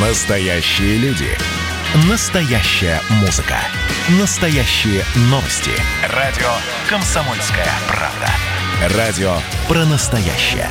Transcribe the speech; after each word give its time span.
Настоящие 0.00 0.96
люди. 0.98 1.26
Настоящая 2.08 3.00
музыка. 3.20 3.56
Настоящие 4.20 5.02
новости. 5.22 5.72
Радио 6.14 6.46
«Комсомольская 6.88 7.66
правда». 7.88 8.96
Радио 8.96 9.32
про 9.66 9.84
настоящее. 9.86 10.68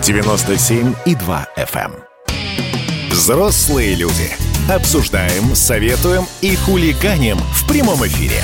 97,2 0.00 1.46
FM. 1.58 1.92
эм. 1.92 3.10
Взрослые 3.10 3.96
люди. 3.96 4.30
Обсуждаем, 4.72 5.54
советуем 5.54 6.24
и 6.40 6.56
хулиганим 6.56 7.36
в 7.36 7.68
прямом 7.68 8.06
эфире. 8.06 8.40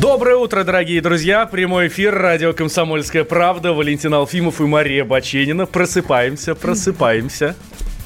Доброе 0.00 0.36
утро, 0.36 0.62
дорогие 0.62 1.00
друзья. 1.00 1.46
Прямой 1.46 1.88
эфир, 1.88 2.14
радио 2.14 2.52
«Комсомольская 2.52 3.24
правда». 3.24 3.72
Валентин 3.72 4.14
Алфимов 4.14 4.60
и 4.60 4.64
Мария 4.64 5.04
Баченина. 5.04 5.66
Просыпаемся, 5.66 6.54
просыпаемся. 6.54 7.56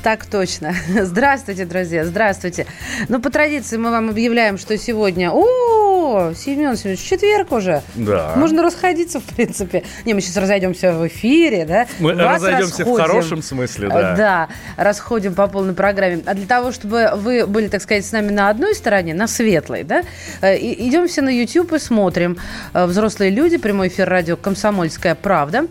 Так 0.03 0.27
точно. 0.27 0.75
Здравствуйте, 1.03 1.65
друзья, 1.65 2.05
здравствуйте. 2.05 2.67
Ну, 3.09 3.21
по 3.21 3.31
традиции 3.31 3.77
мы 3.77 3.91
вам 3.91 4.09
объявляем, 4.11 4.57
что 4.57 4.79
сегодня... 4.79 5.31
О, 5.33 6.33
Семен 6.35 6.77
Семенович, 6.77 7.01
четверг 7.01 7.53
уже. 7.53 7.83
Да. 7.97 8.33
Можно 8.37 8.63
расходиться, 8.63 9.21
в 9.21 9.25
принципе. 9.25 9.83
Не, 10.05 10.15
мы 10.15 10.21
сейчас 10.21 10.37
разойдемся 10.37 10.93
в 10.93 11.07
эфире, 11.09 11.67
да? 11.67 11.87
Мы 11.99 12.15
Вас 12.15 12.37
разойдемся 12.37 12.77
в 12.77 12.79
расходим. 12.89 13.07
хорошем 13.07 13.43
смысле, 13.43 13.89
да. 13.89 14.13
Э, 14.13 14.17
Да, 14.17 14.49
расходим 14.77 15.35
по 15.35 15.49
полной 15.49 15.75
программе. 15.75 16.23
А 16.25 16.33
для 16.35 16.47
того, 16.47 16.73
чтобы 16.73 17.11
вы 17.17 17.45
были, 17.47 17.69
так 17.69 17.83
сказать, 17.83 18.07
с 18.07 18.13
нами 18.13 18.31
на 18.31 18.49
одной 18.49 18.75
стороне, 18.75 19.13
на 19.15 19.27
светлой, 19.27 19.83
да, 19.83 20.03
э, 20.41 20.57
и- 20.57 20.89
идем 20.89 21.09
все 21.09 21.21
на 21.23 21.29
YouTube 21.29 21.73
и 21.75 21.79
смотрим. 21.79 22.39
Э, 22.73 22.87
Взрослые 22.87 23.31
люди, 23.31 23.59
прямой 23.59 23.89
эфир 23.89 24.09
радио 24.09 24.37
«Комсомольская 24.37 25.15
правда». 25.17 25.67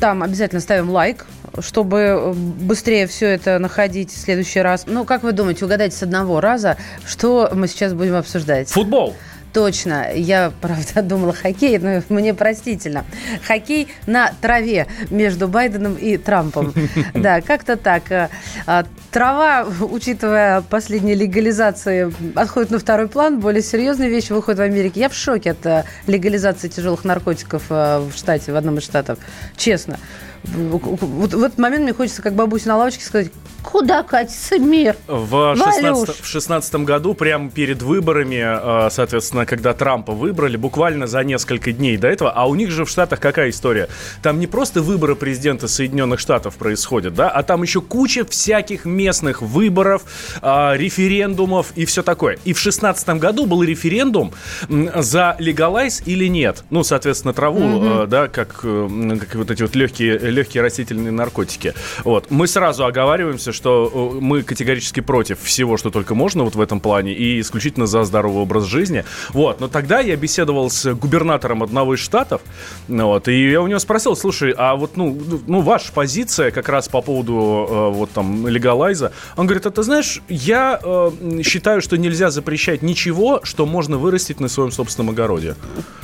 Там 0.00 0.22
обязательно 0.24 0.60
ставим 0.60 0.90
лайк, 0.90 1.26
чтобы 1.60 1.98
э, 1.98 2.32
быстрее 2.32 3.06
все 3.06 3.26
это 3.26 3.58
находить 3.58 4.10
в 4.10 4.18
следующий 4.18 4.60
раз. 4.60 4.84
Ну, 4.86 5.04
как 5.04 5.22
вы 5.22 5.32
думаете, 5.32 5.64
угадайте 5.64 5.96
с 5.96 6.02
одного 6.02 6.40
раза, 6.40 6.76
что 7.06 7.50
мы 7.52 7.68
сейчас 7.68 7.94
будем 7.94 8.16
обсуждать? 8.16 8.68
Футбол. 8.70 9.14
Точно. 9.52 10.12
Я, 10.14 10.52
правда, 10.60 11.02
думала 11.02 11.32
хоккей, 11.32 11.78
но 11.78 12.02
мне 12.08 12.34
простительно. 12.34 13.04
Хоккей 13.46 13.88
на 14.06 14.32
траве 14.40 14.86
между 15.10 15.48
Байденом 15.48 15.94
и 15.94 16.16
Трампом. 16.16 16.72
Да, 17.14 17.40
как-то 17.40 17.76
так. 17.76 18.10
Э, 18.12 18.28
а, 18.66 18.84
Трава, 19.10 19.66
учитывая 19.80 20.60
последние 20.62 21.14
легализации, 21.14 22.12
отходит 22.38 22.70
на 22.70 22.78
второй 22.78 23.08
план. 23.08 23.40
Более 23.40 23.62
серьезные 23.62 24.10
вещи 24.10 24.32
выходят 24.32 24.58
в 24.58 24.62
Америке. 24.62 25.00
Я 25.00 25.08
в 25.08 25.14
шоке 25.14 25.52
от 25.52 25.64
э, 25.66 25.84
легализации 26.06 26.68
тяжелых 26.68 27.04
наркотиков 27.04 27.64
в 27.68 28.12
штате, 28.14 28.52
в 28.52 28.56
одном 28.56 28.78
из 28.78 28.84
штатов. 28.84 29.18
Честно. 29.56 29.98
Вот 30.44 31.34
в 31.34 31.42
этот 31.42 31.58
момент 31.58 31.84
мне 31.84 31.92
хочется, 31.92 32.22
как 32.22 32.34
бабуся 32.34 32.68
на 32.68 32.76
лавочке, 32.76 33.04
сказать, 33.04 33.30
куда 33.62 34.02
катится 34.02 34.58
мир? 34.58 34.96
В 35.06 35.30
Валюш. 35.30 35.64
16, 35.74 36.20
в 36.20 36.26
16 36.26 36.74
году, 36.76 37.14
прямо 37.14 37.50
перед 37.50 37.82
выборами, 37.82 38.86
э, 38.86 38.90
соответственно, 38.90 39.46
когда 39.46 39.74
Трампа 39.74 40.12
выбрали, 40.12 40.56
буквально 40.56 41.06
за 41.06 41.22
несколько 41.24 41.72
дней 41.72 41.96
до 41.96 42.08
этого, 42.08 42.30
а 42.30 42.46
у 42.46 42.54
них 42.54 42.70
же 42.70 42.84
в 42.84 42.90
Штатах 42.90 43.20
какая 43.20 43.50
история? 43.50 43.88
Там 44.22 44.40
не 44.40 44.46
просто 44.46 44.80
выборы 44.80 45.16
президента 45.16 45.68
Соединенных 45.68 46.20
Штатов 46.20 46.56
происходят, 46.56 47.14
да, 47.14 47.28
а 47.28 47.42
там 47.42 47.62
еще 47.62 47.80
куча 47.80 48.24
всяких 48.24 48.84
местных 48.84 49.42
выборов, 49.42 50.02
э, 50.40 50.76
референдумов 50.76 51.72
и 51.74 51.84
все 51.84 52.02
такое. 52.02 52.38
И 52.44 52.52
в 52.52 52.58
16 52.58 53.18
году 53.18 53.46
был 53.46 53.62
референдум 53.62 54.32
за 54.68 55.36
легалайз 55.38 56.02
или 56.06 56.26
нет. 56.26 56.64
Ну, 56.70 56.84
соответственно, 56.84 57.34
траву, 57.34 58.02
э, 58.02 58.06
да, 58.06 58.28
как, 58.28 58.48
как 58.60 59.34
вот 59.34 59.50
эти 59.50 59.62
вот 59.62 59.74
легкие, 59.74 60.18
легкие 60.30 60.62
растительные 60.62 61.12
наркотики. 61.12 61.74
Вот. 62.04 62.30
Мы 62.30 62.46
сразу 62.46 62.84
оговариваемся, 62.84 63.52
что 63.52 64.12
э, 64.14 64.20
мы 64.20 64.42
категорически 64.42 65.00
против 65.00 65.40
всего, 65.42 65.76
что 65.76 65.90
только 65.90 66.14
можно 66.14 66.44
вот 66.44 66.54
в 66.54 66.60
этом 66.60 66.80
плане, 66.80 67.12
и 67.12 67.40
исключительно 67.40 67.86
за 67.86 68.04
здоровый 68.04 68.42
образ 68.42 68.64
жизни. 68.64 69.04
Вот. 69.30 69.60
Но 69.60 69.68
тогда 69.68 70.00
я 70.00 70.16
беседовал 70.16 70.70
с 70.70 70.94
губернатором 70.94 71.62
одного 71.62 71.94
из 71.94 72.00
штатов, 72.00 72.42
ну 72.88 73.06
вот, 73.06 73.28
и 73.28 73.50
я 73.50 73.60
у 73.60 73.66
него 73.66 73.78
спросил, 73.78 74.16
слушай, 74.16 74.54
а 74.56 74.76
вот, 74.76 74.96
ну, 74.96 75.18
ну 75.46 75.60
ваша 75.60 75.92
позиция 75.92 76.50
как 76.50 76.68
раз 76.68 76.88
по 76.88 77.02
поводу 77.02 77.66
э, 77.68 77.88
вот 77.90 78.10
там 78.10 78.46
легалайза, 78.46 79.12
он 79.36 79.46
говорит, 79.46 79.66
а 79.66 79.70
ты 79.70 79.82
знаешь, 79.82 80.22
я 80.28 80.80
э, 80.82 81.10
считаю, 81.44 81.80
что 81.82 81.96
нельзя 81.96 82.30
запрещать 82.30 82.82
ничего, 82.82 83.40
что 83.42 83.66
можно 83.66 83.98
вырастить 83.98 84.40
на 84.40 84.48
своем 84.48 84.70
собственном 84.70 85.10
огороде. 85.10 85.54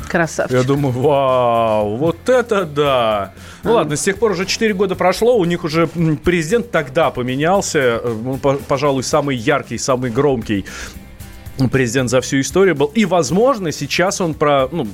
Красавчик. 0.09 0.57
Я 0.57 0.63
думаю, 0.63 0.93
вау, 0.93 1.97
вот 1.97 2.29
это 2.29 2.65
да. 2.65 3.33
Ну 3.63 3.75
ладно, 3.75 3.97
с 3.97 4.03
тех 4.03 4.14
пор 4.19 4.33
уже 4.33 4.47
4 4.47 4.75
года 4.75 4.95
прошло, 4.95 5.37
у 5.37 5.45
них 5.45 5.65
уже 5.65 5.87
президент 6.25 6.71
тогда 6.71 7.11
поменялся, 7.11 8.01
э, 8.03 8.57
пожалуй, 8.69 9.03
самый 9.03 9.37
яркий, 9.37 9.79
самый 9.79 10.11
громкий 10.11 10.65
президент 11.71 12.11
за 12.11 12.21
всю 12.21 12.41
историю 12.41 12.75
был. 12.75 12.91
И, 12.95 13.05
возможно, 13.05 13.73
сейчас 13.73 14.21
он 14.21 14.35
про, 14.35 14.69
ну, 14.71 14.87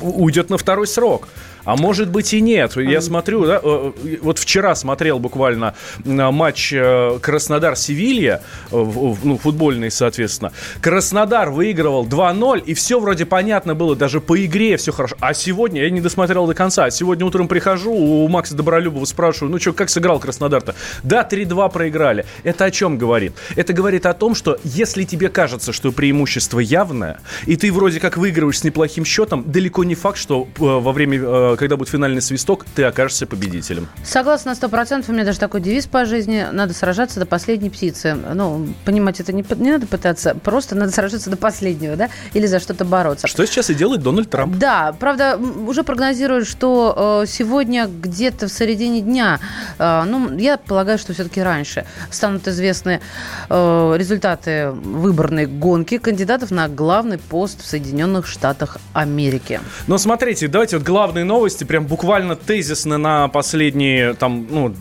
уйдет 0.00 0.50
на 0.50 0.58
второй 0.58 0.86
срок. 0.86 1.28
А 1.64 1.76
может 1.76 2.10
быть 2.10 2.32
и 2.34 2.40
нет. 2.40 2.76
Я 2.76 3.00
смотрю, 3.00 3.46
да, 3.46 3.60
э, 3.62 3.92
э, 4.04 4.16
вот 4.22 4.38
вчера 4.38 4.74
смотрел 4.74 5.18
буквально 5.18 5.74
на 6.04 6.30
матч 6.30 6.72
э, 6.72 7.18
Краснодар-Севилья, 7.20 8.42
э, 8.70 8.92
ну, 9.22 9.38
футбольный, 9.38 9.90
соответственно. 9.90 10.52
Краснодар 10.80 11.50
выигрывал 11.50 12.06
2-0, 12.06 12.62
и 12.64 12.74
все 12.74 13.00
вроде 13.00 13.26
понятно 13.26 13.74
было, 13.74 13.96
даже 13.96 14.20
по 14.20 14.42
игре 14.44 14.76
все 14.76 14.92
хорошо. 14.92 15.16
А 15.20 15.34
сегодня, 15.34 15.82
я 15.82 15.90
не 15.90 16.00
досмотрел 16.00 16.46
до 16.46 16.54
конца, 16.54 16.84
а 16.84 16.90
сегодня 16.90 17.24
утром 17.26 17.48
прихожу, 17.48 17.92
у 17.92 18.28
Макса 18.28 18.54
Добролюбова 18.54 19.04
спрашиваю, 19.04 19.50
ну 19.50 19.58
что, 19.58 19.72
как 19.72 19.90
сыграл 19.90 20.18
Краснодар-то? 20.20 20.74
Да, 21.02 21.26
3-2 21.28 21.72
проиграли. 21.72 22.26
Это 22.42 22.66
о 22.66 22.70
чем 22.70 22.98
говорит? 22.98 23.32
Это 23.56 23.72
говорит 23.72 24.06
о 24.06 24.14
том, 24.14 24.34
что 24.34 24.58
если 24.64 25.04
тебе 25.04 25.28
кажется, 25.28 25.72
что 25.72 25.92
преимущество 25.92 26.60
явное, 26.60 27.20
и 27.46 27.56
ты 27.56 27.72
вроде 27.72 28.00
как 28.00 28.16
выигрываешь 28.16 28.58
с 28.58 28.64
неплохим 28.64 29.04
счетом, 29.04 29.44
далеко 29.46 29.84
не 29.84 29.94
факт, 29.94 30.18
что 30.18 30.48
э, 30.56 30.60
во 30.60 30.92
время, 30.92 31.18
э, 31.18 31.53
когда 31.56 31.76
будет 31.76 31.88
финальный 31.88 32.22
свисток, 32.22 32.64
ты 32.74 32.84
окажешься 32.84 33.26
победителем. 33.26 33.88
Согласна 34.04 34.52
на 34.52 34.54
сто 34.54 34.68
процентов. 34.68 35.10
У 35.10 35.12
меня 35.12 35.24
даже 35.24 35.38
такой 35.38 35.60
девиз 35.60 35.86
по 35.86 36.04
жизни. 36.04 36.46
Надо 36.52 36.74
сражаться 36.74 37.20
до 37.20 37.26
последней 37.26 37.70
птицы. 37.70 38.14
Ну, 38.14 38.68
понимать 38.84 39.20
это 39.20 39.32
не, 39.32 39.44
не 39.56 39.72
надо 39.72 39.86
пытаться. 39.86 40.34
Просто 40.34 40.74
надо 40.74 40.92
сражаться 40.92 41.30
до 41.30 41.36
последнего, 41.36 41.96
да? 41.96 42.08
Или 42.32 42.46
за 42.46 42.60
что-то 42.60 42.84
бороться. 42.84 43.26
Что 43.26 43.46
сейчас 43.46 43.70
и 43.70 43.74
делает 43.74 44.02
Дональд 44.02 44.30
Трамп. 44.30 44.56
Да, 44.56 44.94
правда, 44.98 45.36
уже 45.36 45.82
прогнозируют, 45.82 46.46
что 46.46 47.22
э, 47.22 47.26
сегодня 47.26 47.86
где-то 47.86 48.48
в 48.48 48.52
середине 48.52 49.00
дня, 49.00 49.40
э, 49.78 50.02
ну, 50.06 50.36
я 50.36 50.56
полагаю, 50.56 50.98
что 50.98 51.12
все-таки 51.12 51.40
раньше, 51.40 51.86
станут 52.10 52.48
известны 52.48 53.00
э, 53.48 53.94
результаты 53.96 54.70
выборной 54.70 55.46
гонки 55.46 55.98
кандидатов 55.98 56.50
на 56.50 56.68
главный 56.68 57.18
пост 57.18 57.62
в 57.62 57.66
Соединенных 57.66 58.26
Штатах 58.26 58.78
Америки. 58.92 59.60
Но 59.86 59.98
смотрите, 59.98 60.48
давайте 60.48 60.78
вот 60.78 60.86
главные 60.86 61.24
новости, 61.24 61.43
прям 61.64 61.86
буквально 61.86 62.36
тезисно 62.36 62.98
на 62.98 63.28
последние, 63.28 64.14
там, 64.14 64.46
ну, 64.50 64.74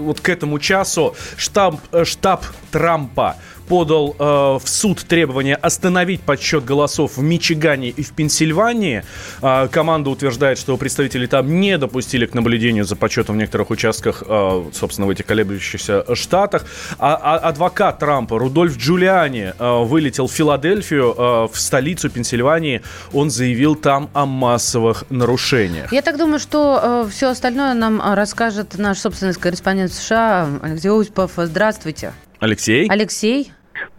вот 0.00 0.20
к 0.20 0.28
этому 0.28 0.58
часу. 0.58 1.14
Штаб, 1.36 1.76
э, 1.92 2.04
штаб 2.04 2.44
Трампа 2.70 3.36
подал 3.68 4.14
э, 4.18 4.24
в 4.24 4.62
суд 4.64 5.04
требование 5.06 5.56
остановить 5.56 6.20
подсчет 6.20 6.64
голосов 6.64 7.16
в 7.16 7.22
Мичигане 7.22 7.88
и 7.88 8.02
в 8.02 8.12
Пенсильвании. 8.12 9.04
Э, 9.42 9.68
команда 9.68 10.10
утверждает, 10.10 10.58
что 10.58 10.76
представители 10.76 11.26
там 11.26 11.60
не 11.60 11.78
допустили 11.78 12.26
к 12.26 12.34
наблюдению 12.34 12.84
за 12.84 12.96
подсчетом 12.96 13.36
в 13.36 13.38
некоторых 13.38 13.70
участках, 13.70 14.22
э, 14.26 14.64
собственно, 14.72 15.06
в 15.06 15.10
этих 15.10 15.26
колеблющихся 15.26 16.04
штатах. 16.14 16.64
А, 16.98 17.16
а- 17.16 17.48
адвокат 17.48 17.98
Трампа 17.98 18.38
Рудольф 18.38 18.76
Джулиани 18.76 19.52
э, 19.58 19.84
вылетел 19.84 20.26
в 20.26 20.32
Филадельфию, 20.32 21.14
э, 21.16 21.48
в 21.52 21.60
столицу 21.60 22.10
Пенсильвании. 22.10 22.82
Он 23.12 23.30
заявил 23.30 23.74
там 23.74 24.10
о 24.12 24.26
массовых 24.26 25.04
нарушениях. 25.10 25.92
Я 25.92 26.02
так 26.02 26.18
думаю, 26.18 26.38
что 26.38 27.08
все 27.10 27.30
остальное 27.30 27.74
нам 27.74 28.00
э, 28.00 28.14
расскажет 28.14 28.78
наш 28.78 28.98
собственный 28.98 29.34
корреспондент 29.34 29.92
США 29.92 30.48
Алексей 30.62 30.90
Осипов. 30.90 31.32
Здравствуйте. 31.36 32.12
Алексей? 32.40 32.86
Алексей? 32.88 33.50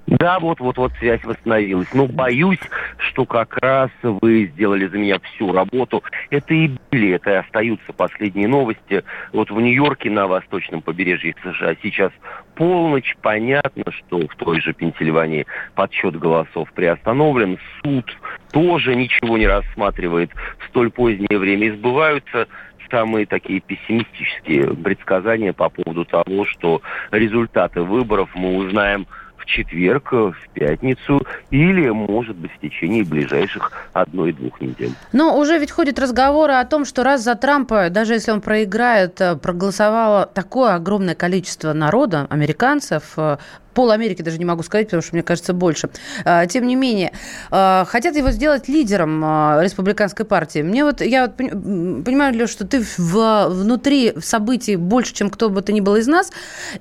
Да, 0.08 0.40
вот-вот-вот 0.40 0.94
связь 1.00 1.24
восстановилась. 1.26 1.90
Но 1.94 2.08
боюсь, 2.08 2.62
что 2.98 3.26
как 3.26 3.58
раз 3.58 3.92
вы 4.02 4.50
сделали 4.54 4.88
за 4.88 4.98
меня 4.98 5.20
всю 5.20 5.52
работу. 5.52 6.02
Это 6.30 6.54
и 6.54 6.72
были, 6.90 7.12
это 7.12 7.32
и 7.32 7.36
остаются 7.36 7.92
последние 7.92 8.48
новости. 8.48 9.04
Вот 9.34 9.52
в 9.52 9.60
Нью-Йорке 9.60 10.10
на 10.10 10.28
восточном 10.28 10.82
побережье 10.82 11.36
США 11.44 11.76
сейчас 11.84 12.14
полночь. 12.56 13.18
Понятно, 13.22 13.84
что 13.92 14.26
в 14.26 14.36
той 14.38 14.62
же 14.62 14.74
Пенсильвании 14.74 15.46
подсчет 15.76 16.18
голосов 16.18 16.72
приостановлен. 16.72 17.60
Суд 17.84 18.06
тоже 18.52 18.96
ничего 18.96 19.38
не 19.38 19.46
рассматривает 19.46 20.32
в 20.60 20.70
столь 20.70 20.90
позднее 20.90 21.38
время. 21.38 21.68
И 21.68 21.72
сбываются 21.72 22.48
самые 22.90 23.26
такие 23.26 23.60
пессимистические 23.60 24.74
предсказания 24.76 25.54
по 25.54 25.70
поводу 25.70 26.06
того, 26.06 26.46
что 26.46 26.82
результаты 27.12 27.82
выборов 27.82 28.30
мы 28.36 28.58
узнаем 28.58 29.08
в 29.38 29.46
четверг, 29.46 30.12
в 30.12 30.36
пятницу 30.54 31.26
или, 31.52 31.90
может 31.90 32.36
быть, 32.36 32.52
в 32.52 32.60
течение 32.60 33.04
ближайших 33.04 33.72
одной-двух 33.94 34.60
недель. 34.60 34.92
Но 35.14 35.38
уже 35.38 35.58
ведь 35.58 35.72
ходят 35.72 36.00
разговоры 36.00 36.54
о 36.54 36.66
том, 36.66 36.86
что 36.86 37.04
раз 37.04 37.24
за 37.24 37.36
Трампа, 37.36 37.90
даже 37.90 38.14
если 38.14 38.32
он 38.32 38.42
проиграет, 38.42 39.22
э, 39.22 39.36
проголосовало 39.36 40.26
такое 40.26 40.76
огромное 40.76 41.16
количество 41.16 41.74
народа, 41.74 42.28
американцев, 42.30 43.14
э, 43.18 43.38
пол 43.78 43.92
Америки 43.92 44.24
даже 44.24 44.40
не 44.40 44.46
могу 44.46 44.64
сказать, 44.64 44.88
потому 44.88 45.04
что 45.04 45.16
мне 45.16 45.22
кажется 45.22 45.54
больше. 45.54 45.92
Тем 46.50 46.66
не 46.66 46.76
менее, 46.76 47.12
хотят 47.52 48.16
его 48.16 48.32
сделать 48.32 48.68
лидером 48.68 49.22
республиканской 49.62 50.26
партии. 50.26 50.64
Мне 50.64 50.84
вот, 50.84 51.02
я 51.02 51.28
вот 51.28 51.38
понимаю, 51.38 52.34
Леш, 52.34 52.50
что 52.50 52.66
ты 52.66 52.84
в, 52.98 53.50
внутри 53.50 54.14
событий 54.18 54.78
больше, 54.78 55.14
чем 55.14 55.30
кто 55.30 55.52
бы 55.52 55.62
то 55.62 55.72
ни 55.72 55.82
был 55.82 55.96
из 55.96 56.08
нас. 56.08 56.32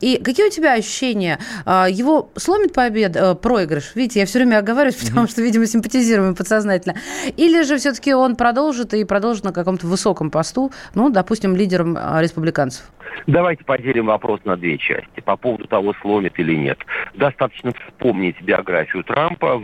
И 0.00 0.16
какие 0.16 0.46
у 0.46 0.50
тебя 0.50 0.72
ощущения? 0.72 1.38
Его 1.66 2.30
сломит 2.34 2.72
победа, 2.72 3.34
проигрыш? 3.34 3.92
Видите, 3.94 4.20
я 4.20 4.26
все 4.26 4.38
время 4.38 4.56
оговариваюсь, 4.56 4.96
потому 4.96 5.28
что, 5.28 5.42
видимо, 5.42 5.66
симпатизируем 5.66 6.34
подсознательно. 6.34 6.96
Или 7.36 7.62
же 7.62 7.76
все-таки 7.76 8.14
он 8.14 8.36
продолжит 8.36 8.94
и 8.94 9.04
продолжит 9.04 9.44
на 9.44 9.52
каком-то 9.52 9.86
высоком 9.86 10.30
посту, 10.30 10.72
ну, 10.94 11.10
допустим, 11.10 11.56
лидером 11.56 11.98
республиканцев? 12.20 12.84
Давайте 13.26 13.64
поделим 13.64 14.06
вопрос 14.06 14.40
на 14.44 14.56
две 14.56 14.78
части. 14.78 15.20
По 15.24 15.36
поводу 15.36 15.66
того, 15.66 15.94
сломит 16.00 16.38
или 16.38 16.54
нет. 16.54 16.78
Достаточно 17.14 17.72
вспомнить 17.72 18.40
биографию 18.42 19.04
Трампа, 19.04 19.60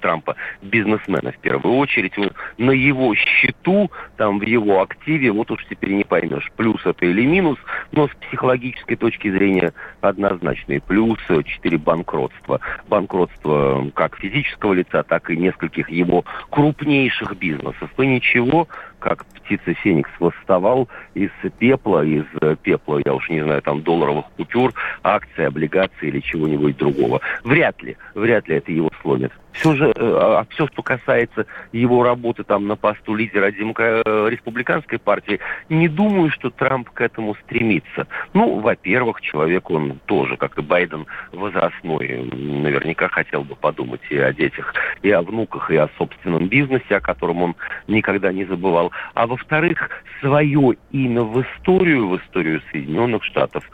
Трампа 0.00 0.36
бизнесмена 0.62 1.32
в 1.32 1.38
первую 1.38 1.76
очередь. 1.76 2.14
На 2.58 2.70
его 2.70 3.14
счету, 3.14 3.90
там 4.16 4.38
в 4.38 4.42
его 4.42 4.82
активе, 4.82 5.32
вот 5.32 5.50
уж 5.50 5.64
теперь 5.68 5.92
не 5.92 6.04
поймешь, 6.04 6.50
плюс 6.56 6.84
это 6.84 7.06
или 7.06 7.24
минус, 7.26 7.58
но 7.92 8.08
с 8.08 8.10
психологической 8.26 8.96
точки 8.96 9.30
зрения 9.30 9.72
однозначный 10.00 10.80
плюс. 10.80 11.18
Четыре 11.44 11.78
банкротства. 11.78 12.60
Банкротство 12.88 13.90
как 13.94 14.16
физического 14.16 14.72
лица, 14.72 15.02
так 15.02 15.30
и 15.30 15.36
нескольких 15.36 15.88
его 15.90 16.24
крупнейших 16.50 17.36
бизнесов. 17.36 17.90
И 17.98 18.06
ничего, 18.06 18.68
как 19.02 19.26
птица 19.26 19.74
Феникс 19.74 20.10
восставал 20.20 20.88
из 21.14 21.30
пепла, 21.58 22.04
из 22.04 22.24
пепла, 22.62 23.00
я 23.04 23.14
уж 23.14 23.28
не 23.28 23.42
знаю, 23.42 23.60
там 23.62 23.82
долларовых 23.82 24.26
купюр, 24.36 24.72
акций, 25.02 25.46
облигаций 25.46 26.08
или 26.08 26.20
чего-нибудь 26.20 26.76
другого. 26.76 27.20
Вряд 27.44 27.82
ли, 27.82 27.96
вряд 28.14 28.48
ли 28.48 28.56
это 28.56 28.72
его 28.72 28.90
сломит. 29.02 29.32
Все 29.52 29.74
же, 29.74 29.88
э, 29.88 29.92
а 29.96 30.46
все, 30.50 30.66
что 30.66 30.82
касается 30.82 31.46
его 31.72 32.02
работы 32.02 32.42
там 32.42 32.66
на 32.66 32.76
посту 32.76 33.14
лидера. 33.14 33.50
Э, 33.50 34.28
республиканской 34.30 34.98
партии, 34.98 35.40
не 35.68 35.88
думаю, 35.88 36.30
что 36.30 36.50
Трамп 36.50 36.90
к 36.90 37.00
этому 37.00 37.34
стремится. 37.34 38.06
Ну, 38.32 38.60
во-первых, 38.60 39.20
человек 39.20 39.70
он 39.70 40.00
тоже, 40.06 40.36
как 40.36 40.58
и 40.58 40.62
Байден, 40.62 41.06
возрастной. 41.32 42.30
Наверняка 42.32 43.08
хотел 43.08 43.42
бы 43.42 43.54
подумать 43.54 44.00
и 44.10 44.18
о 44.18 44.32
детях, 44.32 44.74
и 45.02 45.10
о 45.10 45.22
внуках, 45.22 45.70
и 45.70 45.76
о 45.76 45.88
собственном 45.98 46.48
бизнесе, 46.48 46.96
о 46.96 47.00
котором 47.00 47.42
он 47.42 47.56
никогда 47.88 48.32
не 48.32 48.44
забывал. 48.44 48.91
А 49.14 49.26
во-вторых, 49.26 49.90
свое 50.20 50.76
имя 50.90 51.22
в 51.22 51.42
историю, 51.42 52.08
в 52.08 52.16
историю 52.18 52.62
Соединенных 52.70 53.24
Штатов, 53.24 53.64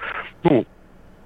ну, 0.42 0.64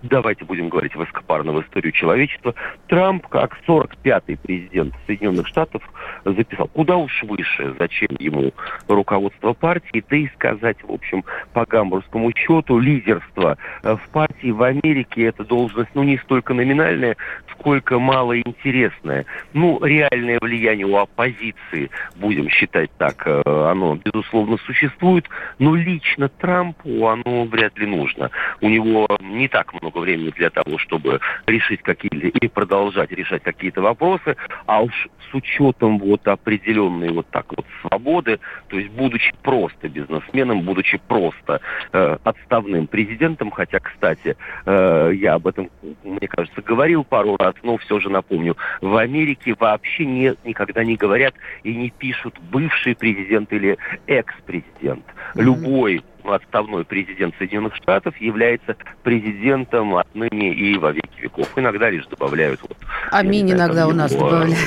давайте 0.03 0.45
будем 0.45 0.69
говорить 0.69 0.95
высокопарно 0.95 1.53
в 1.53 1.63
историю 1.63 1.93
человечества, 1.93 2.55
Трамп, 2.89 3.27
как 3.29 3.59
45-й 3.67 4.37
президент 4.37 4.95
Соединенных 5.07 5.47
Штатов, 5.47 5.83
записал 6.25 6.69
куда 6.69 6.97
уж 6.97 7.23
выше, 7.25 7.75
зачем 7.79 8.11
ему 8.19 8.53
руководство 8.89 9.53
партии, 9.53 10.05
да 10.09 10.17
и 10.17 10.29
сказать, 10.29 10.79
в 10.83 10.93
общем, 10.93 11.25
по 11.53 11.65
гамбургскому 11.65 12.33
счету, 12.37 12.79
лидерство 12.79 13.57
э, 13.83 13.97
в 13.97 14.09
партии 14.11 14.51
в 14.51 14.63
Америке 14.63 15.25
это 15.25 15.45
должность, 15.45 15.91
ну, 15.95 16.03
не 16.03 16.19
столько 16.19 16.55
номинальная, 16.55 17.17
сколько 17.53 17.99
малоинтересная. 17.99 19.27
Ну, 19.53 19.85
реальное 19.85 20.39
влияние 20.41 20.87
у 20.87 20.97
оппозиции, 20.97 21.91
будем 22.17 22.49
считать 22.49 22.91
так, 22.99 23.23
э, 23.27 23.43
оно, 23.47 23.99
безусловно, 24.05 24.57
существует, 24.59 25.27
но 25.59 25.75
лично 25.75 26.29
Трампу 26.29 27.07
оно 27.07 27.45
вряд 27.45 27.79
ли 27.79 27.87
нужно. 27.87 28.31
У 28.61 28.69
него 28.69 29.07
не 29.21 29.49
так 29.49 29.73
много 29.81 29.92
времени 30.01 30.33
для 30.37 30.51
того, 30.51 30.79
чтобы 30.79 31.21
решить 31.47 31.83
какие-то 31.83 32.27
и 32.27 32.49
продолжать 32.49 33.11
решать 33.13 33.43
какие-то 33.43 33.81
вопросы, 33.83 34.37
а 34.67 34.83
уж 34.83 35.09
с 35.31 35.35
учетом 35.35 35.99
вот 35.99 36.27
определенной 36.29 37.11
вот 37.11 37.27
так 37.29 37.47
вот 37.57 37.67
свободы, 37.81 38.39
то 38.69 38.79
есть 38.79 38.91
будучи 38.91 39.33
просто 39.43 39.89
бизнесменом, 39.89 40.63
будучи 40.63 40.99
просто 41.09 41.61
э, 41.93 42.17
отставным 42.23 42.87
президентом, 42.87 43.51
хотя, 43.51 43.81
кстати, 43.81 44.37
э, 44.67 45.13
я 45.15 45.35
об 45.35 45.47
этом, 45.47 45.71
мне 46.05 46.29
кажется, 46.29 46.61
говорил 46.63 47.05
пару 47.05 47.37
раз, 47.37 47.55
но 47.63 47.79
все 47.79 47.99
же 48.01 48.11
напомню, 48.11 48.57
в 48.81 48.97
Америке 48.97 49.55
вообще 49.59 50.05
не, 50.05 50.35
никогда 50.45 50.85
не 50.85 50.97
говорят 50.97 51.35
и 51.63 51.75
не 51.75 51.91
пишут 51.91 52.39
бывший 52.51 52.95
президент 52.95 53.53
или 53.53 53.79
экс-президент. 54.07 55.05
Любой 55.35 56.03
отставной 56.31 56.85
президент 56.85 57.35
Соединенных 57.39 57.75
Штатов 57.77 58.17
является 58.19 58.77
президентом 59.03 59.97
отныне 59.97 60.53
и 60.55 60.77
во 60.79 60.93
веки 60.93 61.21
веков. 61.21 61.49
Иногда 61.57 61.91
лишь 61.91 62.07
добавляют 62.07 62.61
вот. 62.63 62.77
Аминь 63.11 63.53
иногда 63.53 63.87
у 63.87 63.93
нас 63.93 64.15
добавляют. 64.15 64.59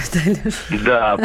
Да, 0.84 1.18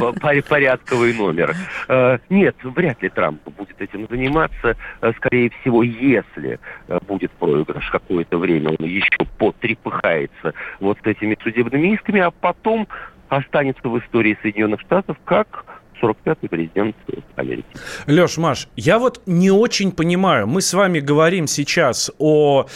порядковый 0.49 1.15
номер. 1.15 1.55
Э, 1.89 2.19
нет, 2.29 2.57
вряд 2.63 3.03
ли 3.03 3.09
Трамп 3.09 3.43
будет 3.57 3.81
этим 3.81 4.07
заниматься. 4.09 4.77
Э, 5.01 5.13
скорее 5.17 5.51
всего, 5.61 5.83
если 5.83 6.59
э, 6.89 6.99
будет 7.07 7.31
проигрыш 7.33 7.91
какое-то 7.91 8.39
время, 8.39 8.71
он 8.71 8.87
еще 8.87 9.25
потрепыхается 9.39 10.55
вот 10.79 10.99
с 11.03 11.07
этими 11.07 11.37
судебными 11.43 11.95
исками, 11.95 12.21
а 12.21 12.31
потом 12.31 12.89
останется 13.29 13.89
в 13.89 13.99
истории 13.99 14.39
Соединенных 14.43 14.81
Штатов 14.81 15.17
как 15.25 15.65
45-й 16.03 16.49
президент 16.49 16.97
Америки. 17.37 17.67
Леш, 18.07 18.39
Маш, 18.39 18.69
я 18.77 18.99
вот 18.99 19.21
не 19.27 19.51
очень 19.51 19.93
понимаю. 19.93 20.47
Мы 20.47 20.61
с 20.61 20.75
вами 20.75 21.01
говорим 21.01 21.47
сейчас 21.47 22.11
о 22.19 22.67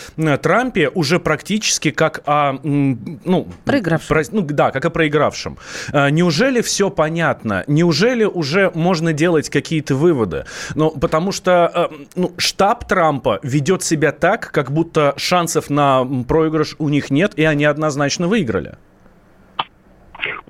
Трампе 0.43 0.89
уже 0.89 1.19
практически 1.19 1.91
как 1.91 2.23
о... 2.27 2.59
Ну, 2.63 3.49
проигравшем. 3.65 4.09
Про, 4.09 4.23
ну, 4.33 4.43
да, 4.43 4.71
как 4.71 4.85
о 4.85 4.91
проигравшем. 4.91 5.59
А, 5.93 6.11
неужели 6.11 6.61
все 6.61 6.91
понятно? 6.91 7.65
Неужели 7.67 8.25
уже 8.25 8.71
можно 8.75 9.13
делать 9.13 9.51
какие-то 9.51 9.95
выводы? 9.95 10.45
Ну, 10.75 10.91
потому 10.91 11.33
что 11.33 11.67
а, 11.67 11.91
ну, 12.15 12.33
штаб 12.39 12.87
Трампа 12.87 13.41
ведет 13.43 13.83
себя 13.83 14.13
так, 14.13 14.51
как 14.51 14.71
будто 14.71 15.15
шансов 15.17 15.71
на 15.71 16.05
проигрыш 16.29 16.77
у 16.79 16.89
них 16.89 17.11
нет, 17.11 17.33
и 17.37 17.45
они 17.45 17.65
однозначно 17.65 18.29
выиграли. 18.29 18.77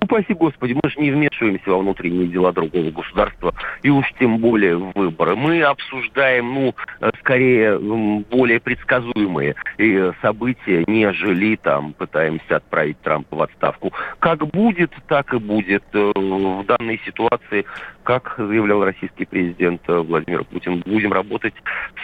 Упаси 0.04 0.34
Господи, 0.34 0.74
мы 0.74 0.90
же 0.90 1.00
не 1.00 1.10
вмешиваемся 1.10 1.70
во 1.70 1.78
внутренние 1.78 2.26
дела 2.26 2.52
другого 2.52 2.90
государства, 2.90 3.54
и 3.82 3.88
уж 3.88 4.04
тем 4.18 4.36
более 4.36 4.76
в 4.76 4.92
выборы. 4.94 5.34
Мы 5.34 5.62
обсуждаем, 5.62 6.52
ну, 6.52 6.74
э, 7.00 7.10
скорее, 7.20 7.78
более 7.78 8.60
предсказуемые 8.60 9.54
э, 9.78 10.12
события, 10.20 10.84
нежели 10.86 11.56
там 11.56 11.94
пытаемся 11.94 12.56
отправить 12.56 13.00
Трампа 13.00 13.34
в 13.34 13.42
отставку. 13.42 13.94
Как 14.18 14.46
будет, 14.48 14.92
так 15.08 15.32
и 15.32 15.38
будет. 15.38 15.84
Э, 15.94 16.12
в 16.14 16.66
данной 16.66 17.00
ситуации, 17.06 17.64
как 18.02 18.34
заявлял 18.36 18.84
российский 18.84 19.24
президент 19.24 19.80
Владимир 19.88 20.44
Путин, 20.44 20.82
будем 20.84 21.14
работать 21.14 21.54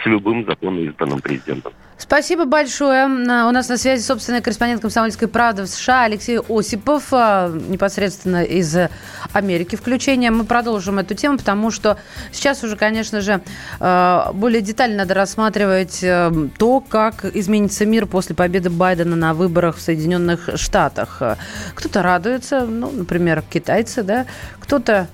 с 0.01 0.05
любым 0.07 0.43
законно 0.47 0.79
избранным 0.79 1.21
президентом. 1.21 1.71
Спасибо 2.01 2.45
большое. 2.45 3.05
У 3.05 3.51
нас 3.51 3.69
на 3.69 3.77
связи 3.77 4.01
собственный 4.01 4.41
корреспондент 4.41 4.81
«Комсомольской 4.81 5.27
правды» 5.27 5.61
в 5.61 5.67
США 5.67 6.05
Алексей 6.05 6.39
Осипов, 6.39 7.11
непосредственно 7.11 7.90
из 7.97 8.77
Америки 9.33 9.75
включение. 9.75 10.31
Мы 10.31 10.43
продолжим 10.43 10.99
эту 10.99 11.15
тему, 11.15 11.37
потому 11.37 11.71
что 11.71 11.97
сейчас 12.31 12.63
уже, 12.63 12.75
конечно 12.75 13.21
же, 13.21 13.41
более 13.79 14.61
детально 14.61 14.97
надо 14.97 15.13
рассматривать 15.13 15.99
то, 15.99 16.79
как 16.87 17.25
изменится 17.25 17.85
мир 17.85 18.05
после 18.05 18.35
победы 18.35 18.69
Байдена 18.69 19.15
на 19.15 19.33
выборах 19.33 19.77
в 19.77 19.81
Соединенных 19.81 20.49
Штатах. 20.55 21.21
Кто-то 21.75 22.01
радуется, 22.01 22.65
ну, 22.65 22.91
например, 22.91 23.43
китайцы, 23.49 24.03
да, 24.03 24.25
кто-то 24.59 25.07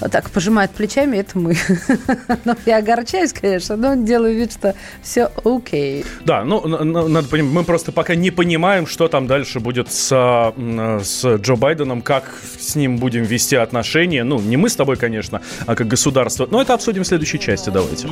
так 0.00 0.30
пожимает 0.30 0.70
плечами, 0.70 1.18
это 1.18 1.38
мы. 1.38 1.56
но 2.44 2.54
я 2.66 2.78
огорчаюсь, 2.78 3.32
конечно, 3.32 3.76
но 3.76 3.94
делаю 3.94 4.36
вид, 4.36 4.52
что 4.52 4.74
все 5.02 5.30
окей. 5.44 6.04
Да, 6.24 6.44
ну, 6.44 6.66
надо 6.66 7.28
понимать, 7.28 7.52
мы 7.52 7.64
просто 7.64 7.92
пока 7.92 8.14
не 8.14 8.30
понимаем, 8.30 8.86
что 8.86 9.08
там 9.08 9.26
дальше 9.26 9.60
будет 9.60 9.92
с, 9.92 10.08
с 10.08 11.36
Джо 11.36 11.56
Байденом, 11.56 12.02
как 12.02 12.34
с 12.58 12.74
ним 12.74 12.98
будем 12.98 13.22
вести 13.22 13.56
отношения. 13.56 14.24
Ну, 14.24 14.38
не 14.40 14.56
мы 14.56 14.68
с 14.68 14.76
тобой, 14.76 14.96
конечно, 14.96 15.40
а 15.66 15.74
как 15.74 15.88
государство. 15.88 16.46
Но 16.50 16.60
это 16.60 16.74
обсудим 16.74 17.04
в 17.04 17.06
следующей 17.06 17.38
части, 17.38 17.70
давайте. 17.70 18.08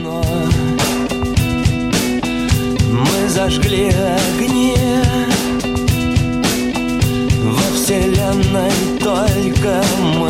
Мы 2.94 3.28
зажгли 3.28 3.88
огни 3.88 4.76
Во 7.42 7.74
вселенной 7.74 8.72
только 9.00 9.82
мы 10.00 10.24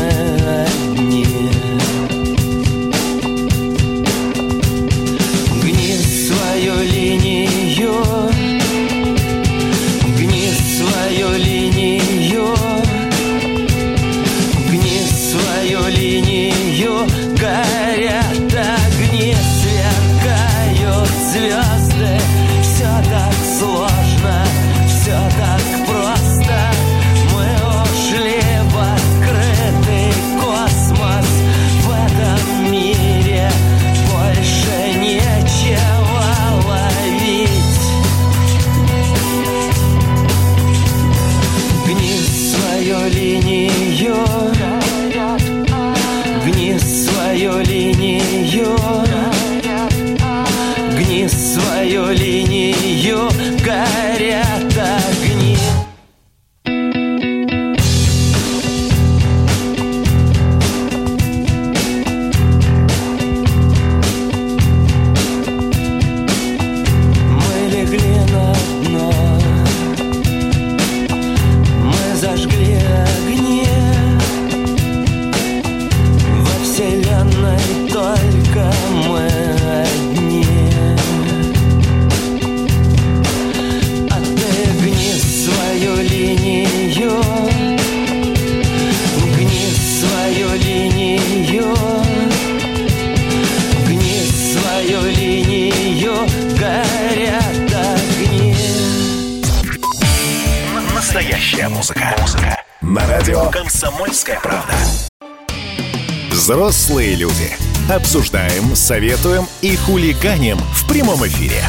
Взрослые 107.04 107.16
люди. 107.16 107.50
Обсуждаем, 107.92 108.74
советуем 108.74 109.44
и 109.60 109.76
хулиганим 109.76 110.56
в 110.56 110.88
прямом 110.88 111.26
эфире. 111.26 111.60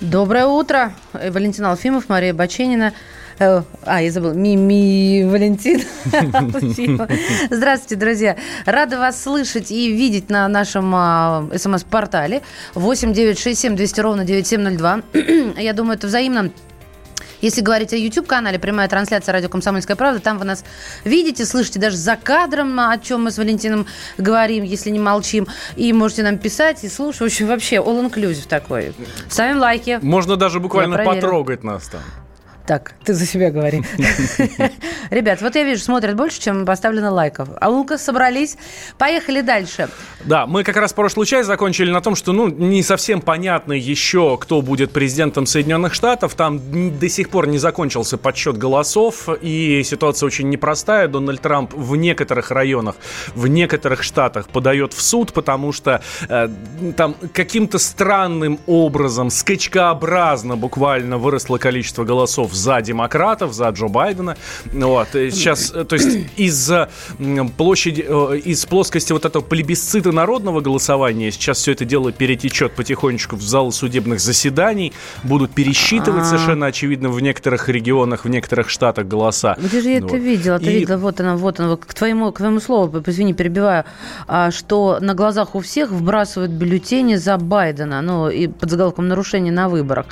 Доброе 0.00 0.46
утро. 0.46 0.94
Э, 1.12 1.30
Валентина 1.30 1.70
Алфимов, 1.70 2.08
Мария 2.08 2.32
Баченина. 2.32 2.94
Э, 3.38 3.62
А, 3.84 4.00
я 4.00 4.10
забыла. 4.10 4.32
Мими 4.32 5.24
Валентин. 5.30 5.82
Здравствуйте, 7.50 7.96
друзья. 7.96 8.36
Рада 8.64 8.98
вас 8.98 9.22
слышать 9.22 9.70
и 9.70 9.92
видеть 9.92 10.30
на 10.30 10.48
нашем 10.48 11.50
смс-портале 11.54 12.40
8 12.74 13.12
967 13.12 13.76
200 13.76 14.00
ровно 14.00 14.24
9702. 14.24 15.02
Я 15.60 15.74
думаю, 15.74 15.98
это 15.98 16.06
взаимно. 16.06 16.50
Если 17.40 17.60
говорить 17.60 17.92
о 17.92 17.96
YouTube-канале, 17.96 18.58
прямая 18.58 18.88
трансляция 18.88 19.32
радио 19.32 19.48
«Комсомольская 19.48 19.96
правда», 19.96 20.20
там 20.20 20.38
вы 20.38 20.44
нас 20.44 20.64
видите, 21.04 21.44
слышите 21.46 21.78
даже 21.78 21.96
за 21.96 22.16
кадром, 22.16 22.78
о 22.78 22.96
чем 22.98 23.24
мы 23.24 23.30
с 23.30 23.38
Валентином 23.38 23.86
говорим, 24.18 24.64
если 24.64 24.90
не 24.90 24.98
молчим. 24.98 25.46
И 25.76 25.92
можете 25.92 26.22
нам 26.22 26.38
писать 26.38 26.84
и 26.84 26.88
слушать. 26.88 27.20
В 27.20 27.24
общем, 27.24 27.46
вообще 27.46 27.76
all-inclusive 27.76 28.48
такой. 28.48 28.94
Ставим 29.28 29.58
лайки. 29.58 29.98
Можно 30.02 30.36
даже 30.36 30.60
буквально 30.60 30.98
потрогать 30.98 31.64
нас 31.64 31.88
там. 31.88 32.00
Так, 32.70 32.92
ты 33.02 33.14
за 33.14 33.26
себя 33.26 33.50
говори. 33.50 33.82
Ребят, 35.10 35.42
вот 35.42 35.56
я 35.56 35.64
вижу, 35.64 35.82
смотрят 35.82 36.14
больше, 36.14 36.40
чем 36.40 36.64
поставлено 36.64 37.10
лайков. 37.10 37.48
А 37.60 37.68
ну-ка, 37.68 37.98
собрались. 37.98 38.56
Поехали 38.96 39.40
дальше. 39.40 39.88
Да, 40.24 40.46
мы 40.46 40.62
как 40.62 40.76
раз 40.76 40.92
прошлую 40.92 41.26
часть 41.26 41.48
закончили 41.48 41.90
на 41.90 42.00
том, 42.00 42.14
что 42.14 42.32
ну 42.32 42.46
не 42.46 42.84
совсем 42.84 43.22
понятно 43.22 43.72
еще, 43.72 44.38
кто 44.40 44.62
будет 44.62 44.92
президентом 44.92 45.46
Соединенных 45.46 45.94
Штатов. 45.94 46.36
Там 46.36 46.60
до 46.96 47.08
сих 47.08 47.30
пор 47.30 47.48
не 47.48 47.58
закончился 47.58 48.16
подсчет 48.16 48.56
голосов, 48.56 49.28
и 49.40 49.82
ситуация 49.84 50.28
очень 50.28 50.48
непростая. 50.48 51.08
Дональд 51.08 51.40
Трамп 51.40 51.74
в 51.74 51.96
некоторых 51.96 52.52
районах, 52.52 52.94
в 53.34 53.48
некоторых 53.48 54.04
штатах 54.04 54.48
подает 54.48 54.92
в 54.92 55.02
суд, 55.02 55.32
потому 55.32 55.72
что 55.72 56.02
э, 56.28 56.48
там 56.96 57.16
каким-то 57.32 57.80
странным 57.80 58.60
образом, 58.68 59.28
скачкообразно 59.30 60.56
буквально 60.56 61.18
выросло 61.18 61.58
количество 61.58 62.04
голосов 62.04 62.59
за 62.60 62.80
демократов, 62.82 63.52
за 63.52 63.68
Джо 63.70 63.88
Байдена. 63.88 64.36
Вот. 64.72 65.14
И 65.14 65.30
сейчас, 65.30 65.72
э, 65.74 65.84
то 65.84 65.96
есть 65.96 66.28
из-за 66.36 66.88
м, 67.18 67.48
площади, 67.48 68.04
э, 68.06 68.38
из 68.38 68.64
плоскости 68.66 69.12
вот 69.12 69.24
этого 69.24 69.42
плебисцита 69.42 70.12
народного 70.12 70.60
голосования 70.60 71.30
сейчас 71.30 71.58
все 71.58 71.72
это 71.72 71.84
дело 71.84 72.12
перетечет 72.12 72.72
потихонечку 72.72 73.36
в 73.36 73.42
зал 73.42 73.72
судебных 73.72 74.20
заседаний, 74.20 74.92
будут 75.22 75.52
пересчитывать 75.52 76.26
совершенно 76.26 76.66
очевидно 76.66 77.08
в 77.08 77.20
некоторых 77.20 77.68
регионах, 77.68 78.24
в 78.24 78.28
некоторых 78.28 78.70
штатах 78.70 79.06
голоса. 79.06 79.56
Где 79.58 79.80
же 79.80 79.90
я 79.90 79.98
это 79.98 80.16
видела? 80.16 80.58
Ты 80.58 80.72
видела, 80.72 80.96
вот 80.96 81.20
она, 81.20 81.36
вот 81.36 81.60
она. 81.60 81.76
К 81.76 81.94
твоему, 81.94 82.32
к 82.32 82.38
твоему 82.38 82.60
слову, 82.60 83.02
извини, 83.06 83.34
перебиваю, 83.34 83.84
а, 84.26 84.50
что 84.50 84.98
на 85.00 85.14
глазах 85.14 85.54
у 85.54 85.60
всех 85.60 85.90
вбрасывают 85.90 86.52
бюллетени 86.52 87.16
за 87.16 87.36
Байдена, 87.36 88.02
ну, 88.02 88.28
и 88.28 88.46
под 88.46 88.70
заголовком 88.70 89.08
нарушения 89.08 89.52
на 89.52 89.68
выборах. 89.68 90.06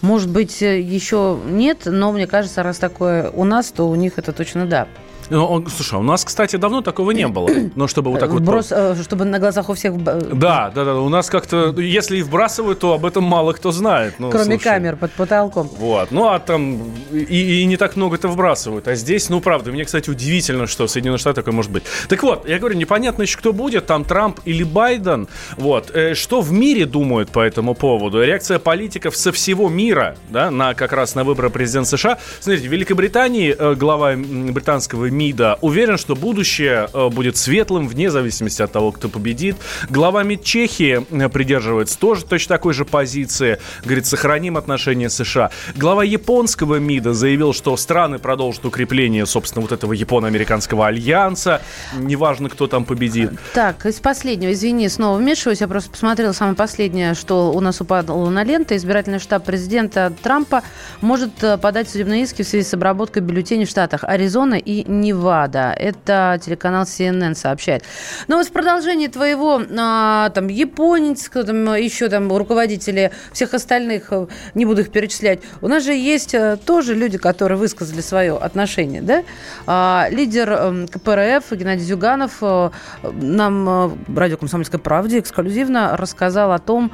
Может 0.00 0.30
быть, 0.30 0.62
э, 0.62 0.80
еще 0.80 1.38
нет, 1.46 1.79
но 1.84 2.12
мне 2.12 2.26
кажется, 2.26 2.62
раз 2.62 2.78
такое 2.78 3.30
у 3.30 3.44
нас, 3.44 3.70
то 3.70 3.88
у 3.88 3.94
них 3.94 4.18
это 4.18 4.32
точно 4.32 4.66
да. 4.66 4.88
Ну, 5.30 5.44
он- 5.46 5.66
слушай, 5.68 5.98
у 5.98 6.02
нас, 6.02 6.24
кстати, 6.24 6.56
давно 6.56 6.80
такого 6.82 7.12
не 7.12 7.26
было. 7.28 7.48
Но 7.76 7.86
чтобы 7.88 8.10
вот 8.10 8.20
так 8.20 8.30
вот... 8.30 8.42
Вброс, 8.42 8.72
э, 8.72 8.94
чтобы 9.02 9.24
на 9.24 9.38
глазах 9.38 9.68
у 9.68 9.74
всех... 9.74 9.96
б- 9.96 10.20
Да, 10.32 10.70
да, 10.74 10.84
да. 10.84 10.94
У 10.96 11.08
нас 11.08 11.30
как-то, 11.30 11.72
если 11.80 12.18
и 12.18 12.22
вбрасывают, 12.22 12.78
то 12.80 12.92
об 12.94 13.06
этом 13.06 13.24
мало 13.24 13.52
кто 13.52 13.72
знает. 13.72 14.14
Ну, 14.18 14.30
Кроме 14.30 14.44
слушай. 14.56 14.64
камер 14.64 14.96
под 14.96 15.12
потолком. 15.12 15.68
Вот. 15.78 16.10
Ну, 16.10 16.28
а 16.28 16.38
там 16.38 16.80
и, 17.12 17.62
и 17.62 17.64
не 17.64 17.76
так 17.76 17.96
много 17.96 18.16
это 18.16 18.28
вбрасывают. 18.28 18.88
А 18.88 18.94
здесь, 18.94 19.28
ну, 19.30 19.40
правда, 19.40 19.70
мне, 19.72 19.84
кстати, 19.84 20.10
удивительно, 20.10 20.66
что 20.66 20.86
в 20.86 20.90
Соединенных 20.90 21.20
Штатах 21.20 21.44
такое 21.44 21.54
может 21.54 21.70
быть. 21.70 21.84
Так 22.08 22.22
вот, 22.22 22.48
я 22.48 22.58
говорю, 22.58 22.76
непонятно 22.76 23.22
еще, 23.22 23.38
кто 23.38 23.52
будет, 23.52 23.86
там 23.86 24.04
Трамп 24.04 24.40
или 24.44 24.64
Байден. 24.64 25.28
Вот. 25.56 25.90
Э, 25.94 26.14
Что 26.14 26.40
в 26.40 26.52
мире 26.52 26.86
думают 26.86 27.30
по 27.30 27.40
этому 27.40 27.74
поводу? 27.74 28.22
Реакция 28.22 28.58
политиков 28.58 29.16
со 29.16 29.30
всего 29.32 29.68
мира, 29.68 30.16
да, 30.28 30.50
на 30.50 30.74
как 30.74 30.92
раз 30.92 31.14
на 31.14 31.24
выборы 31.24 31.50
президента 31.50 31.88
США. 31.96 32.18
Смотрите, 32.40 32.68
в 32.68 32.72
Великобритании 32.72 33.54
э, 33.56 33.74
глава 33.74 34.14
британского 34.16 35.08
МИДа 35.20 35.58
уверен, 35.60 35.98
что 35.98 36.16
будущее 36.16 36.88
э, 36.94 37.08
будет 37.10 37.36
светлым 37.36 37.86
вне 37.88 38.10
зависимости 38.10 38.62
от 38.62 38.72
того, 38.72 38.90
кто 38.90 39.10
победит. 39.10 39.56
Глава 39.90 40.22
МИД 40.22 40.42
Чехии 40.42 41.04
э, 41.10 41.28
придерживается 41.28 41.98
тоже 41.98 42.24
точно 42.24 42.54
такой 42.54 42.72
же 42.72 42.86
позиции. 42.86 43.58
Говорит, 43.84 44.06
сохраним 44.06 44.56
отношения 44.56 45.10
с 45.10 45.16
США. 45.22 45.50
Глава 45.76 46.04
японского 46.04 46.76
МИДа 46.76 47.12
заявил, 47.12 47.52
что 47.52 47.76
страны 47.76 48.18
продолжат 48.18 48.64
укрепление, 48.64 49.26
собственно, 49.26 49.60
вот 49.60 49.72
этого 49.72 49.92
японо-американского 49.92 50.86
альянса. 50.86 51.60
Неважно, 51.98 52.48
кто 52.48 52.66
там 52.66 52.86
победит. 52.86 53.32
Так, 53.52 53.84
из 53.84 54.00
последнего, 54.00 54.52
извини, 54.52 54.88
снова 54.88 55.18
вмешиваюсь, 55.18 55.60
я 55.60 55.68
просто 55.68 55.90
посмотрела 55.90 56.32
самое 56.32 56.56
последнее, 56.56 57.12
что 57.12 57.52
у 57.52 57.60
нас 57.60 57.78
упало 57.82 58.30
на 58.30 58.42
ленту. 58.42 58.74
Избирательный 58.74 59.18
штаб 59.18 59.44
президента 59.44 60.14
Трампа 60.22 60.62
может 61.02 61.44
э, 61.44 61.58
подать 61.58 61.90
судебные 61.90 62.22
иски 62.22 62.40
в 62.40 62.48
связи 62.48 62.64
с 62.64 62.72
обработкой 62.72 63.20
бюллетеней 63.20 63.66
в 63.66 63.68
штатах 63.68 64.04
Аризона 64.04 64.54
и 64.54 64.90
Невада. 65.00 65.74
Это 65.76 66.38
телеканал 66.42 66.84
CNN 66.84 67.34
сообщает. 67.34 67.84
Но 68.28 68.36
вот 68.36 68.46
в 68.46 68.52
продолжении 68.52 69.08
твоего, 69.08 69.62
а, 69.78 70.30
там, 70.30 70.48
японец, 70.48 71.28
кто 71.28 71.42
там 71.42 71.74
еще 71.74 72.08
там 72.08 72.30
руководители 72.32 73.12
всех 73.32 73.54
остальных, 73.54 74.12
э, 74.12 74.26
не 74.54 74.66
буду 74.66 74.82
их 74.82 74.90
перечислять, 74.90 75.40
у 75.60 75.68
нас 75.68 75.84
же 75.84 75.92
есть 75.92 76.34
э, 76.34 76.58
тоже 76.64 76.94
люди, 76.94 77.18
которые 77.18 77.58
высказали 77.58 78.00
свое 78.00 78.36
отношение, 78.36 79.02
да? 79.02 79.24
А, 79.66 80.08
лидер 80.10 80.50
эм, 80.50 80.88
КПРФ 80.88 81.52
Геннадий 81.52 81.84
Зюганов 81.84 82.38
э, 82.42 82.70
нам 83.02 83.98
радио 84.14 84.36
«Комсомольской 84.36 84.78
правде» 84.78 85.18
эксклюзивно 85.18 85.96
рассказал 85.96 86.52
о 86.52 86.58
том, 86.58 86.92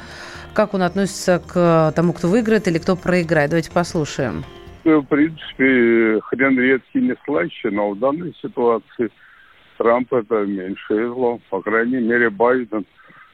как 0.54 0.74
он 0.74 0.82
относится 0.82 1.42
к 1.46 1.92
тому, 1.94 2.12
кто 2.12 2.28
выиграет 2.28 2.66
или 2.68 2.78
кто 2.78 2.96
проиграет. 2.96 3.50
Давайте 3.50 3.70
послушаем. 3.70 4.44
В 4.94 5.04
принципе, 5.04 6.20
хрен 6.22 6.58
редкий 6.58 7.00
не 7.00 7.14
слаще, 7.24 7.70
но 7.70 7.90
в 7.90 7.98
данной 7.98 8.34
ситуации 8.40 9.10
Трамп 9.78 10.12
это 10.12 10.46
меньшее 10.46 11.08
зло. 11.08 11.40
По 11.50 11.60
крайней 11.60 12.00
мере, 12.00 12.30
Байден 12.30 12.86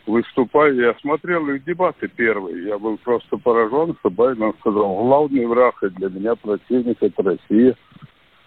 выступая, 0.06 0.72
я 0.72 0.94
смотрел 1.00 1.48
их 1.48 1.64
дебаты 1.64 2.08
первые, 2.08 2.66
я 2.66 2.78
был 2.78 2.96
просто 2.98 3.36
поражен, 3.36 3.96
что 4.00 4.10
Байден 4.10 4.52
сказал, 4.60 4.96
главный 4.96 5.46
враг 5.46 5.82
и 5.82 5.88
для 5.90 6.08
меня 6.08 6.34
противник 6.34 6.98
это 7.00 7.22
Россия. 7.22 7.76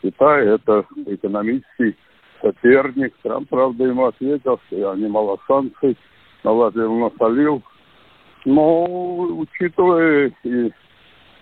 Китай 0.01 0.47
это 0.47 0.85
экономический 1.07 1.95
соперник. 2.41 3.13
Трамп, 3.23 3.49
правда, 3.49 3.85
ему 3.85 4.05
ответил, 4.05 4.59
что 4.67 4.77
я 4.77 4.95
немало 4.95 5.39
санкций 5.47 5.97
наладил, 6.43 6.93
насолил. 6.95 7.63
Но, 8.45 8.85
учитывая 9.37 10.31
и 10.43 10.71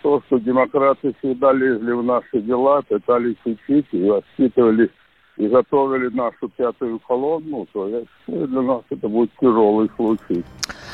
то, 0.03 0.21
что 0.27 0.37
демократы 0.37 1.15
всегда 1.19 1.53
лезли 1.53 1.93
в 1.93 2.03
наши 2.03 2.41
дела, 2.41 2.81
пытались 2.81 3.37
учить 3.45 3.87
и 3.91 4.03
воспитывали 4.03 4.91
и 5.37 5.47
готовили 5.47 6.09
нашу 6.15 6.49
пятую 6.49 6.99
колонну, 6.99 7.67
то 7.73 7.87
я 7.87 8.01
считаю, 8.25 8.47
для 8.47 8.61
нас 8.61 8.81
это 8.89 9.07
будет 9.07 9.31
тяжелый 9.41 9.89
случай. 9.95 10.43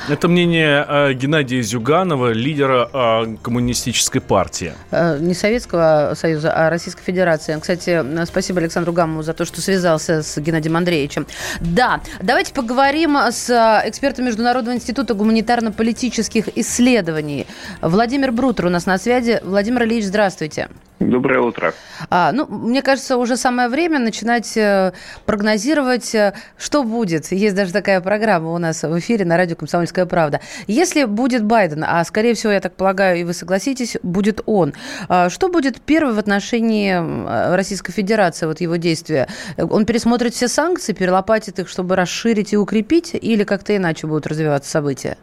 Это 0.07 0.29
мнение 0.29 0.85
э, 0.87 1.13
Геннадия 1.13 1.61
Зюганова, 1.61 2.31
лидера 2.31 2.89
э, 2.91 3.35
коммунистической 3.43 4.21
партии. 4.21 4.73
Э, 4.91 5.19
Не 5.19 5.33
Советского 5.33 6.13
Союза, 6.15 6.53
а 6.53 6.69
Российской 6.69 7.03
Федерации. 7.03 7.59
Кстати, 7.59 7.89
э, 7.89 8.25
спасибо 8.25 8.59
Александру 8.59 8.93
Гамму 8.93 9.23
за 9.23 9.33
то, 9.33 9.43
что 9.43 9.61
связался 9.61 10.23
с 10.23 10.37
Геннадием 10.39 10.77
Андреевичем. 10.77 11.27
Да, 11.59 11.99
давайте 12.21 12.53
поговорим 12.53 13.17
с 13.17 13.49
э, 13.49 13.89
экспертом 13.89 14.25
Международного 14.25 14.75
института 14.75 15.15
гуманитарно-политических 15.15 16.57
исследований. 16.57 17.45
Владимир 17.81 18.31
Брутер 18.31 18.67
у 18.67 18.69
нас 18.69 18.85
на 18.85 18.97
связи. 18.97 19.41
Владимир 19.43 19.83
Ильич, 19.83 20.05
здравствуйте. 20.05 20.69
Доброе 20.99 21.39
утро. 21.39 21.73
А, 22.09 22.33
ну, 22.33 22.45
мне 22.45 22.81
кажется, 22.81 23.15
уже 23.15 23.37
самое 23.37 23.69
время 23.69 23.99
начинать 23.99 24.57
э, 24.57 24.91
прогнозировать, 25.25 26.13
э, 26.13 26.33
что 26.57 26.83
будет. 26.83 27.31
Есть 27.31 27.55
даже 27.55 27.71
такая 27.71 28.01
программа 28.01 28.51
у 28.51 28.57
нас 28.57 28.83
в 28.83 28.99
эфире 28.99 29.23
на 29.23 29.37
радио 29.37 29.55
«Комсомольская 29.55 30.05
правда». 30.05 30.41
Если 30.67 31.05
будет 31.05 31.45
Байден, 31.45 31.85
а, 31.87 32.03
скорее 32.03 32.33
всего, 32.33 32.51
я 32.51 32.59
так 32.59 32.75
полагаю, 32.75 33.17
и 33.17 33.23
вы 33.23 33.33
согласитесь, 33.33 33.95
будет 34.03 34.41
он, 34.45 34.73
а, 35.07 35.29
что 35.29 35.47
будет 35.47 35.79
первое 35.79 36.13
в 36.13 36.19
отношении 36.19 36.91
э, 36.91 37.55
Российской 37.55 37.93
Федерации, 37.93 38.45
вот 38.45 38.59
его 38.59 38.75
действия? 38.75 39.29
Он 39.57 39.85
пересмотрит 39.85 40.33
все 40.33 40.49
санкции, 40.49 40.91
перелопатит 40.91 41.59
их, 41.59 41.69
чтобы 41.69 41.95
расширить 41.95 42.51
и 42.51 42.57
укрепить, 42.57 43.13
или 43.13 43.45
как-то 43.45 43.73
иначе 43.73 44.05
будут 44.05 44.27
развиваться 44.27 44.69
события? 44.69 45.15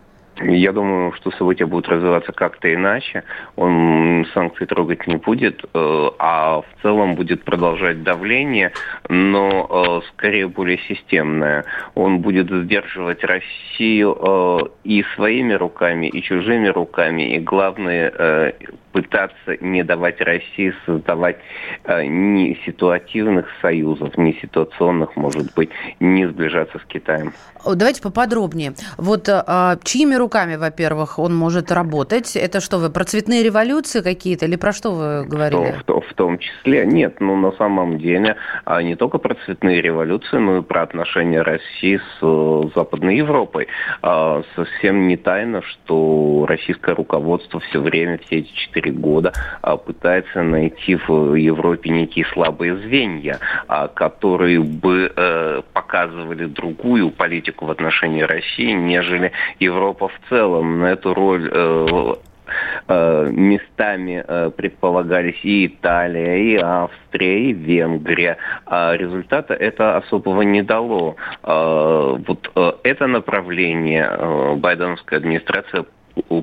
Я 0.43 0.73
думаю, 0.73 1.13
что 1.13 1.31
события 1.31 1.65
будут 1.65 1.89
развиваться 1.89 2.33
как-то 2.33 2.73
иначе. 2.73 3.25
Он 3.57 4.27
санкции 4.35 4.67
трогать 4.67 5.07
не 5.07 5.17
будет, 5.17 5.65
э, 5.65 6.11
а 6.19 6.61
в 6.61 6.83
целом 6.83 7.15
будет 7.15 7.43
продолжать 7.43 8.03
давление, 8.03 8.73
но 9.09 10.03
э, 10.03 10.07
скорее 10.13 10.49
более 10.49 10.79
системное. 10.89 11.65
Он 11.95 12.19
будет 12.19 12.51
сдерживать 12.51 13.25
Россию 13.25 14.19
э, 14.21 14.59
и 14.85 15.03
своими 15.15 15.55
руками, 15.55 16.07
и 16.07 16.23
чужими 16.23 16.69
руками, 16.69 17.35
и 17.35 17.39
главное 17.39 18.53
пытаться 18.97 19.59
не 19.61 19.85
давать 19.85 20.23
России 20.23 20.73
создавать 20.87 21.37
э, 21.85 22.07
ни 22.07 22.59
ситуативных 22.65 23.47
союзов, 23.61 24.17
ни 24.17 24.33
ситуационных, 24.41 25.17
может 25.17 25.53
быть, 25.55 25.69
не 26.01 26.27
сближаться 26.27 26.79
с 26.79 26.85
Китаем. 26.87 27.35
Давайте 27.67 28.01
поподробнее. 28.01 28.73
Вот 28.97 29.29
а, 29.29 29.77
чьими 29.83 30.15
руками, 30.15 30.57
во-первых, 30.57 31.19
он 31.19 31.37
может 31.37 31.71
работать? 31.73 32.37
Это 32.37 32.61
что 32.61 32.79
вы, 32.79 32.89
про 32.89 33.05
цветные 33.05 33.43
революции 33.43 34.01
какие-то 34.01 34.47
или 34.47 34.57
про 34.57 34.73
что 34.73 34.93
вы 34.93 35.25
В 35.25 35.29
говорили? 35.29 35.73
в 35.73 35.85
том- 35.85 36.01
в 36.01 36.15
том 36.15 36.39
числе 36.39 36.87
нет, 36.87 37.21
ну 37.21 37.37
на 37.37 37.53
самом 37.53 37.99
деле 37.99 38.37
а, 38.65 38.83
не 38.83 38.95
только 38.97 39.19
про 39.19 39.35
цветные 39.45 39.83
революции, 39.83 40.39
но 40.39 40.59
и 40.59 40.63
про 40.63 40.83
отношения 40.83 41.43
России 41.43 41.99
с 41.99 42.23
э, 42.23 42.63
Западной 42.75 43.19
Европой. 43.19 43.67
А, 44.01 44.43
Совсем 44.55 45.07
не 45.09 45.19
тайно, 45.19 45.61
что 45.61 46.47
российское 46.49 46.95
руководство 46.95 47.61
все 47.61 47.81
время, 47.81 48.19
все 48.25 48.37
эти 48.39 48.53
четыре 48.55 48.86
года 48.91 49.33
а, 49.63 49.77
пытается 49.77 50.43
найти 50.43 50.97
в 50.97 51.35
Европе 51.35 51.91
некие 51.91 52.25
слабые 52.33 52.77
звенья, 52.77 53.39
а, 53.69 53.89
которые 53.89 54.61
бы 54.61 55.13
э, 55.15 55.63
показывали 55.73 56.47
другую 56.47 57.11
политику 57.11 57.67
в 57.67 57.71
отношении 57.71 58.23
России, 58.23 58.73
нежели 58.73 59.33
Европа 59.61 60.09
в 60.09 60.29
целом. 60.29 60.81
На 60.81 60.87
эту 60.93 61.15
роль 61.15 61.49
э, 61.53 62.15
э, 62.89 63.31
местами 63.31 64.25
э, 64.27 64.51
предполагались 64.57 65.41
и 65.43 65.67
Италия, 65.67 66.37
и 66.37 66.57
Австрия, 66.57 67.51
и 67.51 67.53
Венгрия. 67.53 68.37
А 68.67 68.95
результата 68.97 69.55
это 69.55 69.97
особого 69.97 70.43
не 70.43 70.63
дало. 70.63 71.17
Э, 71.43 72.17
Вот 72.27 72.51
э, 72.55 72.73
это 72.83 73.07
направление 73.07 74.09
э, 74.09 74.55
байденовская 74.57 75.19
администрация 75.19 75.85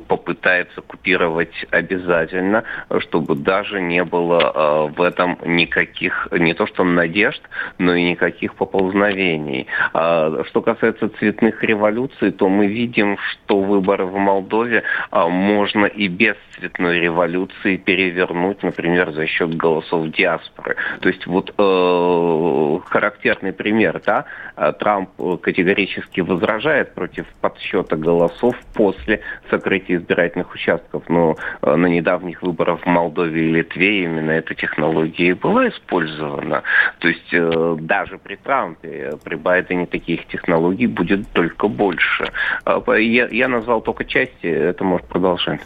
попытается 0.08 0.82
купировать 0.82 1.66
обязательно, 1.72 2.64
чтобы 3.00 3.36
даже 3.36 3.82
не 3.82 4.04
было 4.04 4.40
э, 4.40 4.94
в 4.96 5.02
этом 5.02 5.38
никаких, 5.44 6.28
не 6.32 6.54
то 6.54 6.68
что 6.68 6.84
надежд, 6.84 7.42
но 7.78 7.96
и 7.96 8.04
никаких 8.04 8.56
поползновений. 8.56 9.68
А 9.94 10.44
Что 10.46 10.62
касается 10.62 11.10
цветных 11.10 11.64
революций, 11.64 12.32
то 12.32 12.50
мы 12.50 12.68
видим, 12.68 13.18
что 13.18 13.60
выборы 13.60 14.06
в 14.06 14.18
Молдове 14.18 14.84
а, 15.12 15.28
можно 15.28 15.86
и 15.86 16.08
без 16.08 16.36
цветной 16.56 17.00
революции 17.00 17.78
перевернуть, 17.78 18.62
например, 18.64 19.12
за 19.12 19.26
счет 19.26 19.56
голосов 19.56 20.10
диаспоры. 20.12 20.76
То 21.02 21.10
есть 21.10 21.26
вот 21.26 21.54
э, 21.58 22.80
характерный 22.86 23.54
пример, 23.54 24.02
да, 24.06 24.26
э, 24.56 24.74
Трамп 24.80 25.10
категорически 25.42 26.22
возражает 26.22 26.94
против 26.94 27.26
подсчета 27.42 27.96
голосов 27.96 28.56
после 28.74 29.22
сокрытия 29.64 29.98
избирательных 29.98 30.54
участков, 30.54 31.04
но 31.08 31.38
э, 31.62 31.76
на 31.76 31.88
недавних 31.88 32.42
выборах 32.42 32.82
в 32.82 32.86
Молдове 32.86 33.50
и 33.50 33.52
Литве 33.52 34.04
именно 34.04 34.32
эта 34.32 34.56
технология 34.56 35.36
была 35.36 35.70
использована. 35.70 36.64
То 37.00 37.08
есть 37.08 37.34
э, 37.34 37.78
даже 37.80 38.18
при 38.18 38.36
Трампе, 38.36 38.90
э, 38.90 39.12
при 39.24 39.36
Байдене 39.36 39.86
таких 39.86 40.28
технологий 40.28 40.88
будет 40.88 41.28
только 41.32 41.68
больше. 41.68 42.32
Я, 42.66 43.28
я 43.28 43.48
назвал 43.48 43.82
только 43.82 44.06
части, 44.06 44.48
это 44.48 44.84
может 44.84 45.08
продолжать. 45.08 45.62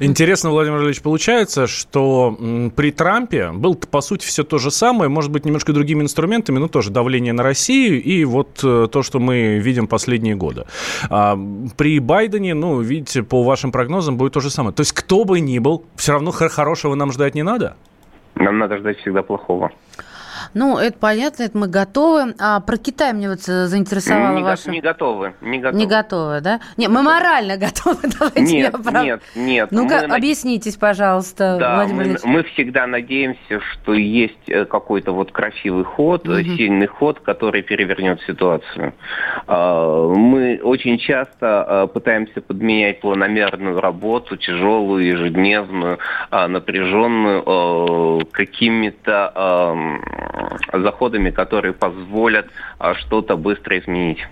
Интересно, 0.00 0.50
Владимир 0.50 0.82
Ильич, 0.82 1.02
получается, 1.02 1.66
что 1.66 2.36
при 2.76 2.90
Трампе 2.90 3.50
был 3.52 3.74
по 3.74 4.00
сути 4.00 4.26
все 4.26 4.44
то 4.44 4.58
же 4.58 4.70
самое, 4.70 5.08
может 5.08 5.30
быть, 5.30 5.44
немножко 5.44 5.72
другими 5.72 6.02
инструментами, 6.02 6.58
но 6.58 6.68
тоже 6.68 6.90
давление 6.90 7.32
на 7.32 7.42
Россию 7.42 8.02
и 8.02 8.24
вот 8.24 8.54
то, 8.56 9.02
что 9.02 9.18
мы 9.18 9.58
видим 9.58 9.86
последние 9.86 10.34
годы. 10.34 10.64
А, 11.10 11.38
при 11.76 11.98
Байдене, 11.98 12.54
ну, 12.54 12.80
видите, 12.80 13.22
по 13.22 13.41
вашим 13.42 13.72
прогнозам 13.72 14.16
будет 14.16 14.32
то 14.32 14.40
же 14.40 14.50
самое. 14.50 14.74
То 14.74 14.80
есть 14.80 14.92
кто 14.92 15.24
бы 15.24 15.40
ни 15.40 15.58
был, 15.58 15.84
все 15.96 16.12
равно 16.12 16.30
хор- 16.30 16.48
хорошего 16.48 16.94
нам 16.94 17.12
ждать 17.12 17.34
не 17.34 17.42
надо? 17.42 17.76
Нам 18.34 18.58
надо 18.58 18.78
ждать 18.78 18.98
всегда 18.98 19.22
плохого. 19.22 19.70
Ну, 20.54 20.78
это 20.78 20.98
понятно, 20.98 21.44
это 21.44 21.56
мы 21.56 21.68
готовы. 21.68 22.34
А 22.38 22.60
про 22.60 22.76
Китай 22.76 23.12
мне 23.12 23.28
вот 23.28 23.40
э, 23.48 23.66
заинтересовало 23.66 24.34
не, 24.34 24.40
го- 24.40 24.46
ваше... 24.46 24.70
не 24.70 24.80
готовы. 24.80 25.34
Не 25.40 25.58
готовы. 25.58 25.78
Не 25.78 25.86
готовы, 25.86 26.40
да? 26.40 26.60
Не, 26.76 26.88
мы 26.88 27.02
морально 27.02 27.56
готовы, 27.56 27.98
давайте 28.18 28.58
я 28.58 28.70
Нет, 28.70 28.82
прав- 28.84 29.04
нет, 29.04 29.22
нет. 29.34 29.68
Ну-ка, 29.72 30.04
Мы 30.08 30.16
объяснитесь, 30.16 30.76
пожалуйста, 30.76 31.56
Да, 31.58 31.74
Владимир 31.76 32.18
мы, 32.24 32.30
мы 32.32 32.42
всегда 32.44 32.86
надеемся, 32.86 33.60
что 33.72 33.94
есть 33.94 34.48
э, 34.48 34.64
какой-то 34.64 35.12
вот 35.12 35.32
красивый 35.32 35.84
ход, 35.84 36.28
э, 36.28 36.42
сильный 36.44 36.86
ход, 36.86 37.20
который 37.20 37.62
перевернет 37.62 38.20
ситуацию. 38.26 38.94
А, 39.46 40.08
Мы 40.08 40.60
очень 40.62 40.98
часто 40.98 41.88
пытаемся 41.92 42.40
подменять 42.40 43.00
планомерную 43.00 43.80
работу, 43.80 44.36
тяжелую, 44.36 45.04
ежедневную, 45.04 45.98
а, 46.30 46.48
напряженную, 46.48 47.42
какими-то 48.32 49.32
заходами, 50.72 51.30
которые 51.30 51.72
позволят 51.72 52.46
а, 52.78 52.94
что-то 52.94 53.36
быстро 53.36 53.78
изменить. 53.78 54.26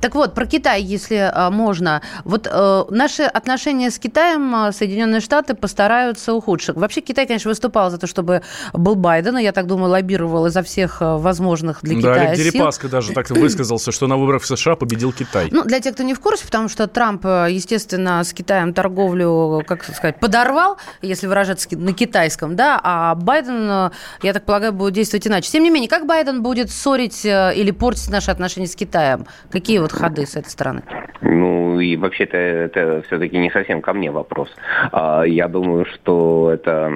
Так 0.00 0.14
вот, 0.14 0.34
про 0.34 0.46
Китай, 0.46 0.82
если 0.82 1.30
а, 1.32 1.50
можно. 1.50 2.02
Вот 2.24 2.48
э, 2.50 2.84
наши 2.90 3.22
отношения 3.22 3.90
с 3.90 3.98
Китаем 3.98 4.54
а, 4.54 4.72
Соединенные 4.72 5.20
Штаты 5.20 5.54
постараются 5.54 6.32
ухудшить. 6.32 6.76
Вообще 6.76 7.00
Китай, 7.00 7.26
конечно, 7.26 7.48
выступал 7.48 7.90
за 7.90 7.98
то, 7.98 8.06
чтобы 8.06 8.42
был 8.72 8.94
Байден, 8.94 9.38
и 9.38 9.42
я 9.42 9.52
так 9.52 9.66
думаю, 9.66 9.90
лоббировал 9.90 10.46
изо 10.46 10.62
всех 10.62 11.02
а, 11.02 11.18
возможных 11.18 11.80
для 11.82 11.94
да, 11.94 12.00
Китая 12.00 12.30
Олег 12.30 12.36
сил. 12.36 12.52
Дерипаска 12.52 12.88
даже 12.88 13.12
так 13.12 13.30
высказался, 13.30 13.92
что 13.92 14.06
на 14.06 14.16
выборах 14.16 14.42
в 14.42 14.46
США 14.46 14.76
победил 14.76 15.12
Китай. 15.12 15.48
Ну, 15.50 15.64
для 15.64 15.80
тех, 15.80 15.94
кто 15.94 16.02
не 16.02 16.14
в 16.14 16.20
курсе, 16.20 16.44
потому 16.44 16.68
что 16.68 16.86
Трамп, 16.86 17.24
э, 17.26 17.48
естественно, 17.50 18.22
с 18.24 18.32
Китаем 18.32 18.72
торговлю, 18.72 19.62
как 19.66 19.84
сказать, 19.84 20.18
подорвал, 20.20 20.78
если 21.02 21.26
выражаться 21.26 21.68
на 21.76 21.92
китайском, 21.92 22.56
да, 22.56 22.80
а 22.82 23.14
Байден, 23.14 23.70
э, 23.70 23.90
я 24.22 24.32
так 24.32 24.44
полагаю, 24.44 24.72
будет 24.72 24.94
действовать 24.94 25.26
иначе. 25.26 25.50
Тем 25.50 25.62
не 25.62 25.70
менее, 25.70 25.88
как 25.88 26.06
Байден 26.06 26.42
будет 26.42 26.70
ссорить 26.70 27.24
э, 27.24 27.52
или 27.54 27.70
портить 27.70 28.10
наши 28.10 28.30
отношения 28.30 28.66
с 28.66 28.76
Китаем? 28.76 29.26
Какие 29.50 29.78
вот 29.78 29.92
ходы 29.92 30.26
с 30.26 30.36
этой 30.36 30.48
стороны? 30.48 30.82
Ну 31.22 31.80
и 31.80 31.96
вообще-то 31.96 32.36
это 32.36 33.02
все-таки 33.06 33.36
не 33.38 33.50
совсем 33.50 33.82
ко 33.82 33.92
мне 33.92 34.10
вопрос. 34.10 34.48
А, 34.92 35.22
Я 35.22 35.48
думаю, 35.48 35.84
что 35.86 36.50
это 36.52 36.90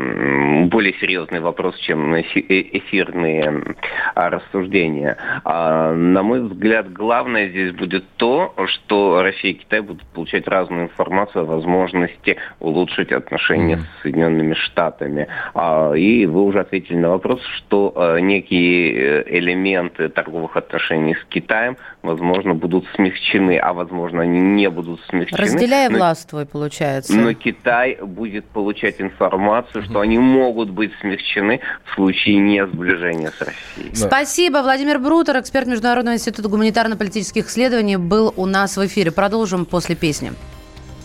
более 0.67 0.95
серьезный 0.95 1.41
вопрос, 1.41 1.77
чем 1.79 2.15
э- 2.15 2.23
эфирные 2.23 3.75
рассуждения. 4.15 5.17
А, 5.45 5.93
На 5.95 6.23
мой 6.23 6.41
взгляд, 6.43 6.93
главное 6.93 7.49
здесь 7.49 7.73
будет 7.73 8.05
то, 8.17 8.55
что 8.67 9.23
Россия 9.23 9.53
и 9.53 9.55
Китай 9.55 9.81
будут 9.81 10.05
получать 10.09 10.47
разную 10.49 10.85
информацию 10.85 11.43
о 11.43 11.47
возможности 11.47 12.37
улучшить 12.61 13.13
отношения 13.13 13.79
с 13.79 14.03
Соединенными 14.03 14.55
Штатами. 14.55 15.29
А, 15.55 15.93
И 15.95 16.27
вы 16.27 16.43
уже 16.45 16.61
ответили 16.61 16.97
на 16.97 17.11
вопрос, 17.11 17.41
что 17.57 17.93
э, 17.95 18.21
некие 18.21 18.93
э, 18.93 19.39
элементы 19.39 20.09
торговых 20.09 20.57
отношений 20.57 21.15
с 21.15 21.25
Китаем, 21.27 21.77
возможно, 22.03 22.34
будут 22.43 22.75
будут 22.75 22.87
смягчены, 22.95 23.59
а 23.59 23.73
возможно 23.73 24.23
они 24.23 24.41
не 24.41 24.69
будут 24.71 25.01
смягчены. 25.09 25.39
Разделяя 25.39 25.91
но, 25.91 25.99
властвуй, 25.99 26.47
получается. 26.47 27.15
но 27.15 27.33
Китай 27.35 27.99
будет 28.01 28.45
получать 28.47 29.01
информацию, 29.01 29.85
что 29.85 30.01
они 30.01 30.19
могут 30.19 30.71
быть 30.71 30.93
смягчены 31.01 31.61
в 31.85 31.95
случае 31.95 32.39
не 32.39 32.67
сближения 32.67 33.31
с 33.31 33.41
Россией. 33.41 33.95
Спасибо. 33.95 34.59
Владимир 34.63 34.99
Брутер, 34.99 35.39
эксперт 35.39 35.67
Международного 35.67 36.17
института 36.17 36.49
гуманитарно-политических 36.49 37.47
исследований, 37.47 37.97
был 37.97 38.33
у 38.37 38.47
нас 38.47 38.77
в 38.77 38.87
эфире. 38.87 39.11
Продолжим 39.13 39.65
после 39.65 39.95
песни. 39.95 40.33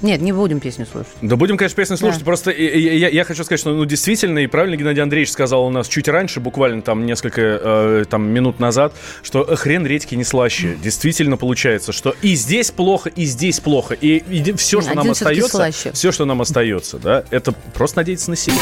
Нет, 0.02 0.22
не 0.22 0.32
будем 0.32 0.60
песню 0.62 0.86
слушать. 0.90 1.12
Да 1.22 1.36
будем, 1.36 1.58
конечно, 1.58 1.76
песню 1.76 1.98
слушать. 1.98 2.20
Да. 2.20 2.26
Просто 2.26 2.52
я, 2.52 2.94
я- 2.94 3.10
я 3.10 3.24
хочу 3.26 3.44
сказать, 3.44 3.60
что 3.60 3.72
ну, 3.72 3.84
действительно, 3.86 4.40
и 4.40 4.48
правильно 4.48 4.78
Геннадий 4.78 5.04
Андреевич 5.04 5.32
сказал 5.32 5.66
у 5.66 5.70
нас 5.70 5.88
чуть 5.90 6.08
раньше, 6.08 6.40
буквально 6.40 6.82
там 6.82 7.06
несколько 7.06 7.42
э, 7.42 8.06
там, 8.10 8.24
минут 8.24 8.60
назад, 8.60 8.94
что 9.24 9.44
э, 9.44 9.56
хрен 9.58 9.86
редьки 9.86 10.16
не 10.16 10.24
слаще. 10.24 10.76
Действительно 10.82 11.36
получается, 11.36 11.92
что 11.92 12.16
и 12.22 12.36
здесь 12.36 12.72
плохо, 12.72 13.10
и 13.10 13.26
здесь 13.26 13.60
плохо. 13.60 13.94
И, 13.94 14.24
все, 14.56 14.80
что 14.82 14.92
Один 14.92 15.04
нам 15.04 15.12
остается, 15.12 15.50
слаще. 15.50 15.92
все, 15.92 16.12
что 16.14 16.26
нам 16.26 16.42
остается, 16.42 16.98
да, 16.98 17.24
это 17.30 17.52
просто 17.74 17.98
надеяться 17.98 18.30
на 18.30 18.36
себя. 18.38 18.56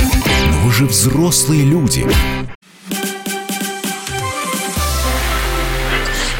Но 0.51 0.61
вы 0.67 0.71
же 0.73 0.85
взрослые 0.85 1.63
люди. 1.63 2.05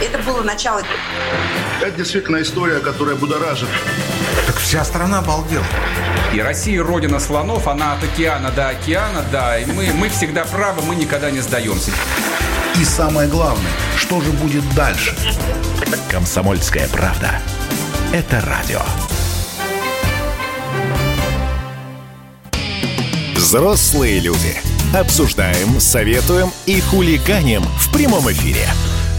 Это 0.01 0.19
было 0.25 0.41
начало 0.43 0.81
Это 1.81 1.91
действительно 1.97 2.41
история, 2.41 2.79
которая 2.79 3.15
будоражит. 3.15 3.69
Так 4.57 4.63
вся 4.63 4.83
страна 4.83 5.19
обалдела. 5.19 5.63
И 6.33 6.41
Россия 6.41 6.83
родина 6.83 7.19
слонов, 7.19 7.67
она 7.67 7.93
от 7.93 8.03
океана 8.03 8.49
до 8.49 8.69
океана, 8.69 9.23
да. 9.31 9.59
И 9.59 9.65
мы, 9.67 9.93
мы 9.93 10.09
всегда 10.09 10.45
правы, 10.45 10.81
мы 10.81 10.95
никогда 10.95 11.29
не 11.29 11.41
сдаемся. 11.41 11.91
И 12.75 12.83
самое 12.83 13.29
главное, 13.29 13.71
что 13.95 14.19
же 14.19 14.31
будет 14.31 14.67
дальше? 14.73 15.15
Комсомольская 16.09 16.87
правда. 16.87 17.39
Это 18.11 18.41
радио. 18.41 18.81
Взрослые 23.35 24.19
люди. 24.19 24.57
Обсуждаем, 24.95 25.79
советуем 25.79 26.51
и 26.65 26.81
хулиганим 26.81 27.61
в 27.61 27.93
прямом 27.93 28.31
эфире. 28.31 28.67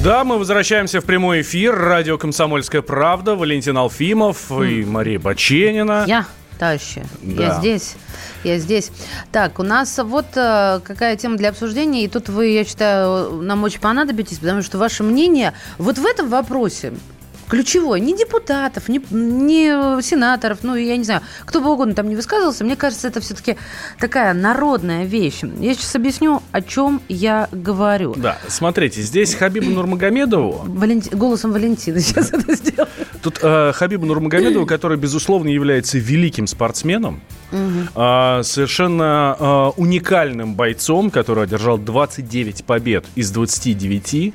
Да, 0.05 0.23
мы 0.25 0.39
возвращаемся 0.39 1.01
в 1.01 1.05
прямой 1.05 1.43
эфир. 1.43 1.75
Радио 1.77 2.19
«Комсомольская 2.19 2.83
правда». 2.83 3.35
Валентин 3.35 3.77
Алфимов 3.77 4.51
и 4.53 4.85
Мария 4.85 5.19
Баченина. 5.19 6.05
Я, 6.07 6.25
товарищи, 6.59 7.03
я 7.23 7.49
Да. 7.49 7.59
здесь. 7.59 7.97
Я 8.45 8.59
здесь. 8.59 8.91
Так, 9.33 9.59
у 9.59 9.65
нас 9.65 9.99
вот 9.99 10.27
э, 10.37 10.81
какая 10.85 11.17
тема 11.17 11.37
для 11.37 11.49
обсуждения, 11.49 12.05
и 12.05 12.09
тут 12.09 12.29
вы, 12.29 12.47
я 12.51 12.65
считаю, 12.65 13.43
нам 13.43 13.65
очень 13.65 13.81
понадобитесь, 13.81 14.39
потому 14.39 14.63
что 14.63 14.79
ваше 14.79 15.03
мнение 15.03 15.53
вот 15.79 15.99
в 15.99 16.07
этом 16.07 16.29
вопросе 16.29 16.93
ключевое, 17.49 18.01
не 18.01 18.17
депутатов, 18.17 18.89
не, 18.89 19.01
не 19.11 20.03
сенаторов, 20.03 20.59
ну, 20.63 20.75
я 20.75 20.97
не 20.97 21.05
знаю, 21.05 21.23
кто 21.45 21.61
бы 21.61 21.73
угодно 21.73 21.95
там 21.95 22.09
не 22.09 22.17
высказывался, 22.17 22.65
мне 22.65 22.77
кажется, 22.77 23.09
это 23.09 23.21
все-таки 23.21 23.57
такая 23.99 24.35
народная 24.35 25.05
вещь. 25.05 25.41
Я 25.61 25.75
сейчас 25.75 25.95
объясню, 25.97 26.43
о 26.53 26.61
чем 26.63 27.01
я 27.09 27.49
говорю. 27.53 28.15
Да, 28.17 28.39
смотрите, 28.49 29.03
здесь 29.03 29.35
Хабибу 29.35 29.71
Нурмагомедову 29.71 30.65
Валенти- 30.67 31.15
Голосом 31.15 31.53
Валентина 31.53 32.01
сейчас 32.01 32.33
это 32.33 32.55
сделаю. 32.55 32.89
Тут 33.23 33.39
э, 33.43 33.73
Хабибу 33.75 34.07
Нурмагомедову, 34.07 34.67
который, 34.67 34.97
безусловно, 34.97 35.49
является 35.49 35.99
великим 35.99 36.47
спортсменом, 36.47 37.21
э, 37.53 38.41
совершенно 38.43 39.37
э, 39.39 39.81
уникальным 39.81 40.55
бойцом, 40.55 41.11
который 41.11 41.45
одержал 41.45 41.79
29 41.79 42.65
побед 42.65 43.05
из 43.15 43.31
29. 43.31 44.35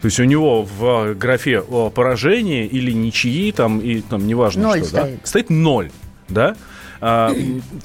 То 0.00 0.06
есть 0.06 0.20
у 0.20 0.24
него 0.24 0.62
в 0.62 1.14
графе 1.14 1.60
о, 1.60 1.90
поражения 1.90 2.66
или 2.66 2.92
ничьи, 2.92 3.52
там, 3.52 3.80
и 3.80 4.00
там 4.00 4.26
неважно 4.26 4.64
Ноль 4.64 4.84
что, 4.84 4.92
да, 4.92 5.02
стоит. 5.02 5.20
стоит 5.26 5.50
ноль, 5.50 5.90
да? 6.28 6.56
А, 7.00 7.32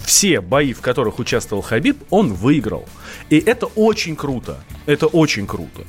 все 0.05 0.39
бои, 0.41 0.73
в 0.73 0.81
которых 0.81 1.19
участвовал 1.19 1.61
Хабиб, 1.61 1.97
он 2.09 2.33
выиграл. 2.33 2.85
И 3.29 3.37
это 3.37 3.65
очень 3.65 4.15
круто. 4.15 4.63
Это 4.85 5.07
очень 5.07 5.45
круто. 5.45 5.83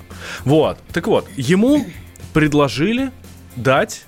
Вот. 0.44 0.78
Так 0.92 1.06
вот, 1.06 1.28
ему 1.36 1.86
предложили 2.32 3.10
дать, 3.56 4.04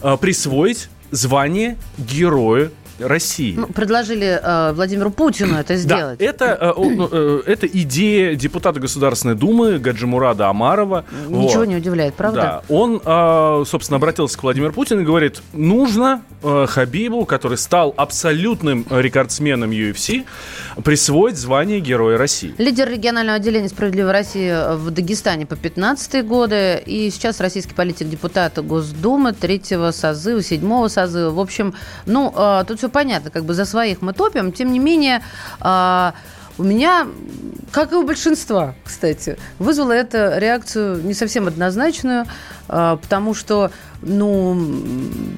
а, 0.00 0.16
присвоить 0.16 0.88
звание 1.10 1.76
Героя 1.98 2.70
России. 2.98 3.54
Ну, 3.56 3.66
предложили 3.66 4.40
э, 4.42 4.72
Владимиру 4.72 5.10
Путину 5.10 5.56
это 5.56 5.76
сделать. 5.76 6.18
Да, 6.18 6.24
это, 6.24 6.58
э, 6.60 6.72
ну, 6.76 7.08
э, 7.10 7.42
это 7.46 7.66
идея 7.66 8.34
депутата 8.34 8.80
Государственной 8.80 9.34
Думы 9.34 9.78
Гаджимурада 9.78 10.48
Амарова. 10.48 11.04
Ничего 11.28 11.60
Вот. 11.60 11.68
не 11.68 11.76
удивляет, 11.76 12.14
правда? 12.14 12.40
Да, 12.40 12.74
он, 12.74 13.00
э, 13.04 13.64
собственно, 13.66 13.96
обратился 13.96 14.38
к 14.38 14.42
Владимиру 14.42 14.72
Путину 14.72 15.00
и 15.00 15.04
говорит, 15.04 15.42
нужно 15.52 16.22
э, 16.42 16.66
Хабибу, 16.68 17.24
который 17.26 17.58
стал 17.58 17.94
абсолютным 17.96 18.86
рекордсменом 18.90 19.70
UFC, 19.70 20.24
присвоить 20.84 21.36
звание 21.36 21.80
Героя 21.80 22.18
России. 22.18 22.54
Лидер 22.58 22.88
регионального 22.88 23.36
отделения 23.36 23.68
«Справедливой 23.68 24.12
России» 24.12 24.76
в 24.76 24.90
Дагестане 24.90 25.46
по 25.46 25.56
15 25.56 26.24
годы. 26.26 26.82
И 26.86 27.10
сейчас 27.10 27.40
российский 27.40 27.74
политик, 27.74 28.08
депутат 28.08 28.58
Госдумы 28.64 29.32
третьего 29.32 29.90
созыва, 29.90 30.42
седьмого 30.42 30.88
созыва. 30.88 31.30
В 31.30 31.40
общем, 31.40 31.74
ну, 32.06 32.32
э, 32.36 32.64
тут 32.66 32.80
все 32.84 32.90
понятно, 32.90 33.30
как 33.30 33.44
бы 33.44 33.54
за 33.54 33.64
своих 33.64 34.02
мы 34.02 34.12
топим. 34.12 34.52
Тем 34.52 34.70
не 34.70 34.78
менее, 34.78 35.22
э, 35.60 36.12
у 36.58 36.62
меня, 36.62 37.06
как 37.72 37.92
и 37.92 37.94
у 37.94 38.02
большинства, 38.02 38.74
кстати, 38.84 39.38
вызвало 39.58 39.92
это 39.92 40.38
реакцию 40.38 41.02
не 41.02 41.14
совсем 41.14 41.46
однозначную, 41.46 42.26
э, 42.68 42.96
потому 43.00 43.32
что, 43.32 43.70
ну, 44.02 44.54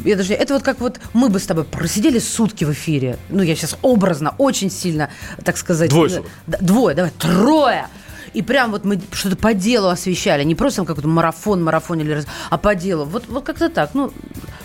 я 0.05 0.17
даже, 0.17 0.35
это 0.35 0.55
вот 0.55 0.65
как 0.65 0.81
вот 0.81 0.99
мы 1.13 1.29
бы 1.29 1.39
с 1.39 1.47
тобой 1.47 1.65
просидели 1.65 2.19
сутки 2.19 2.65
в 2.65 2.73
эфире, 2.73 3.17
ну, 3.29 3.43
я 3.43 3.55
сейчас 3.55 3.79
образно, 3.83 4.35
очень 4.39 4.71
сильно, 4.71 5.09
так 5.45 5.57
сказать... 5.57 5.91
Двое 5.91 6.11
суток. 6.11 6.31
двое, 6.61 6.97
давай, 6.97 7.13
трое. 7.13 7.87
И 8.33 8.43
прям 8.43 8.73
вот 8.73 8.85
мы 8.85 9.01
что-то 9.13 9.37
по 9.37 9.55
делу 9.55 9.89
освещали, 9.89 10.43
не 10.43 10.57
просто 10.57 10.79
там 10.79 10.87
какой-то 10.87 11.09
марафон, 11.09 11.63
марафонили, 11.63 12.25
а 12.51 12.59
по 12.59 12.75
делу. 12.75 13.05
Вот, 13.05 13.29
вот 13.29 13.45
как-то 13.45 13.69
так. 13.71 13.91
Ну, 13.95 14.13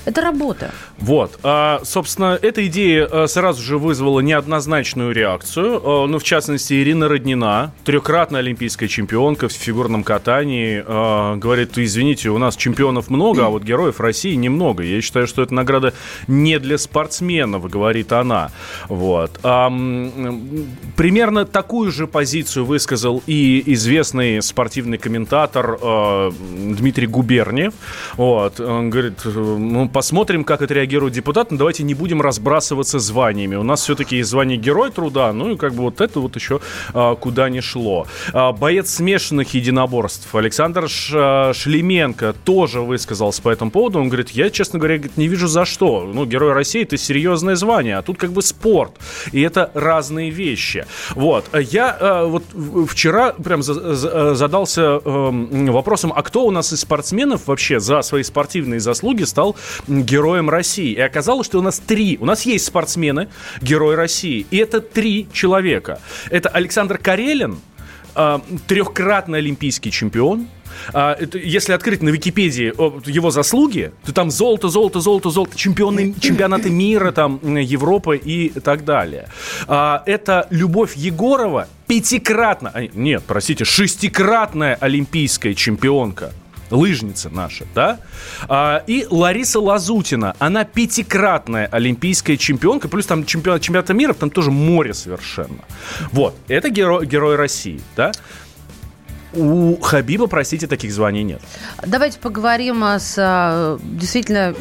это 0.06 0.22
работа. 0.22 0.72
Вот. 0.98 1.40
А, 1.44 1.82
собственно, 1.84 2.38
эта 2.42 2.66
идея 2.68 3.06
а, 3.06 3.28
сразу 3.28 3.62
же 3.62 3.78
вызвала 3.78 4.20
неоднозначную 4.22 5.14
реакцию. 5.14 5.82
А, 5.84 6.08
ну, 6.08 6.20
в 6.20 6.24
частности, 6.24 6.74
Ирина 6.74 7.08
Роднина, 7.08 7.74
трехкратная 7.84 8.40
олимпийская 8.40 8.90
чемпионка 8.90 9.48
в 9.48 9.52
фигурном 9.52 10.04
катании, 10.04 10.84
а, 10.86 11.36
говорит, 11.36 11.78
извините, 11.78 12.30
у 12.30 12.38
нас 12.38 12.56
чемпионов 12.56 13.10
много, 13.10 13.46
а 13.46 13.50
вот 13.50 13.64
героев 13.64 14.00
России 14.00 14.36
немного. 14.36 14.84
Я 14.84 15.02
считаю, 15.02 15.28
что 15.28 15.42
эта 15.42 15.54
награда 15.54 15.94
не 16.28 16.60
для 16.60 16.78
спортсменов, 16.78 17.70
говорит 17.70 18.12
она. 18.12 18.52
Вот. 18.88 19.40
Примерно 19.42 21.46
такую 21.46 21.92
же 21.92 22.08
позицию 22.08 22.66
высказал 22.66 23.22
и 23.28 23.64
известный 23.74 24.42
спортивный 24.42 24.98
комментатор 24.98 25.78
э, 25.82 26.32
Дмитрий 26.78 27.08
Губерниев. 27.08 27.74
Вот. 28.14 28.60
Он 28.60 28.90
говорит, 28.90 29.20
э, 29.26 29.30
ну, 29.30 29.90
посмотрим, 29.93 30.43
как 30.43 30.62
отреагирует 30.62 31.13
депутат, 31.13 31.51
но 31.51 31.58
давайте 31.58 31.84
не 31.84 31.93
будем 31.93 32.21
разбрасываться 32.21 32.99
званиями. 32.99 33.56
У 33.56 33.63
нас 33.63 33.82
все-таки 33.84 34.17
есть 34.17 34.30
звание 34.30 34.58
Герой 34.58 34.91
труда, 34.91 35.34
ну 35.34 35.51
и 35.51 35.58
как 35.58 35.73
бы 35.73 35.84
вот 35.84 36.01
это 36.01 36.19
вот 36.19 36.36
еще 36.36 36.60
э, 36.93 37.15
куда 37.19 37.49
не 37.49 37.62
шло. 37.62 38.08
А, 38.34 38.51
боец 38.51 38.89
смешанных 38.95 39.54
единоборств 39.54 40.34
Александр 40.36 40.89
Ш- 40.89 41.54
Шлеменко 41.54 42.34
тоже 42.43 42.82
высказался 42.82 43.41
по 43.41 43.49
этому 43.49 43.71
поводу. 43.71 43.99
Он 43.99 44.08
говорит, 44.08 44.30
я, 44.32 44.49
честно 44.49 44.80
говоря, 44.80 45.01
не 45.15 45.27
вижу 45.27 45.47
за 45.47 45.65
что. 45.65 46.10
Ну, 46.13 46.25
Герой 46.25 46.54
России 46.54 46.84
это 46.84 46.97
серьезное 46.97 47.56
звание, 47.56 47.97
а 47.97 48.01
тут 48.01 48.17
как 48.17 48.32
бы 48.32 48.41
спорт. 48.41 48.91
И 49.32 49.41
это 49.41 49.71
разные 49.73 50.30
вещи. 50.30 50.86
Вот. 51.15 51.45
Я 51.54 51.97
э, 51.99 52.25
вот 52.25 52.43
вчера 52.88 53.32
прям 53.34 53.63
за- 53.63 53.95
за- 53.95 54.36
задался 54.36 54.82
эм, 55.04 55.65
вопросом, 55.71 56.13
а 56.15 56.21
кто 56.23 56.45
у 56.45 56.51
нас 56.51 56.73
из 56.73 56.82
спортсменов 56.82 57.47
вообще 57.47 57.80
за 57.80 58.01
свои 58.01 58.23
спортивные 58.23 58.80
заслуги 58.80 59.23
стал 59.23 59.56
героем 59.88 60.50
России? 60.50 60.94
И 60.94 61.00
оказалось, 61.00 61.48
что 61.48 61.60
у 61.60 61.62
нас 61.62 61.80
три. 61.80 62.17
У 62.20 62.26
нас 62.26 62.46
есть 62.46 62.65
спортсмены, 62.65 63.30
герои 63.62 63.96
России. 63.96 64.46
И 64.52 64.58
это 64.58 64.82
три 64.82 65.28
человека. 65.34 66.00
Это 66.30 66.50
Александр 66.50 66.98
Карелин, 66.98 67.60
э, 68.15 68.39
трехкратный 68.67 69.39
олимпийский 69.39 69.91
чемпион. 69.91 70.48
А, 70.94 71.17
если 71.34 71.74
открыть 71.74 72.02
на 72.02 72.10
Википедии 72.10 72.74
его 73.10 73.32
заслуги, 73.32 73.91
то 74.06 74.13
там 74.13 74.32
золото, 74.32 74.70
золото, 74.70 75.00
золото, 75.00 75.30
золото, 75.30 75.58
чемпионы, 75.58 76.13
чемпионаты 76.20 76.70
мира, 76.70 77.12
там, 77.12 77.39
Европы 77.58 78.17
и 78.17 78.50
так 78.50 78.86
далее. 78.86 79.28
А, 79.67 80.04
это 80.06 80.48
Любовь 80.50 80.96
Егорова, 80.96 81.67
пятикратно, 81.88 82.72
а, 82.74 82.82
нет, 82.94 83.24
простите, 83.26 83.65
шестикратная 83.65 84.76
олимпийская 84.76 85.54
чемпионка 85.54 86.34
лыжница 86.71 87.29
наша, 87.29 87.65
да? 87.73 87.99
А, 88.47 88.84
и 88.88 89.05
Лариса 89.10 89.60
Лазутина, 89.60 90.36
она 90.39 90.63
пятикратная 90.63 91.67
олимпийская 91.67 92.38
чемпионка, 92.38 92.88
плюс 92.88 93.05
там 93.05 93.25
чемпионат, 93.25 93.62
чемпионата 93.62 93.93
мира, 93.93 94.13
там 94.13 94.29
тоже 94.29 94.51
море 94.51 94.93
совершенно. 94.93 95.63
Вот, 96.12 96.36
это 96.47 96.69
геро, 96.69 97.03
герой 97.03 97.36
России, 97.36 97.81
да? 97.95 98.12
У 99.34 99.78
Хабиба, 99.82 100.28
простите, 100.28 100.67
таких 100.67 100.91
званий 100.91 101.24
нет. 101.24 101.41
Давайте 101.86 102.20
поговорим 102.20 102.84
с 102.84 103.15
а, 103.17 103.78
действительно 103.82 104.54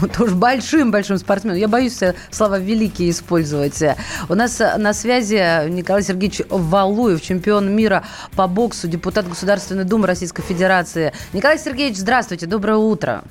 тоже 0.16 0.34
большим-большим 0.34 1.18
спортсменом. 1.18 1.56
Я 1.56 1.68
боюсь 1.68 2.02
э, 2.02 2.14
слова 2.30 2.58
«великий» 2.58 3.10
использовать. 3.10 3.82
У 4.28 4.34
нас 4.34 4.60
э, 4.60 4.76
на 4.78 4.92
связи 4.92 5.68
Николай 5.68 6.02
Сергеевич 6.02 6.42
Валуев, 6.48 7.22
чемпион 7.22 7.74
мира 7.74 8.04
по 8.36 8.46
боксу, 8.46 8.88
депутат 8.88 9.28
Государственной 9.28 9.84
Думы 9.84 10.06
Российской 10.06 10.42
Федерации. 10.42 11.12
Николай 11.32 11.58
Сергеевич, 11.58 11.96
здравствуйте, 11.98 12.46
доброе 12.46 12.76
утро. 12.76 13.22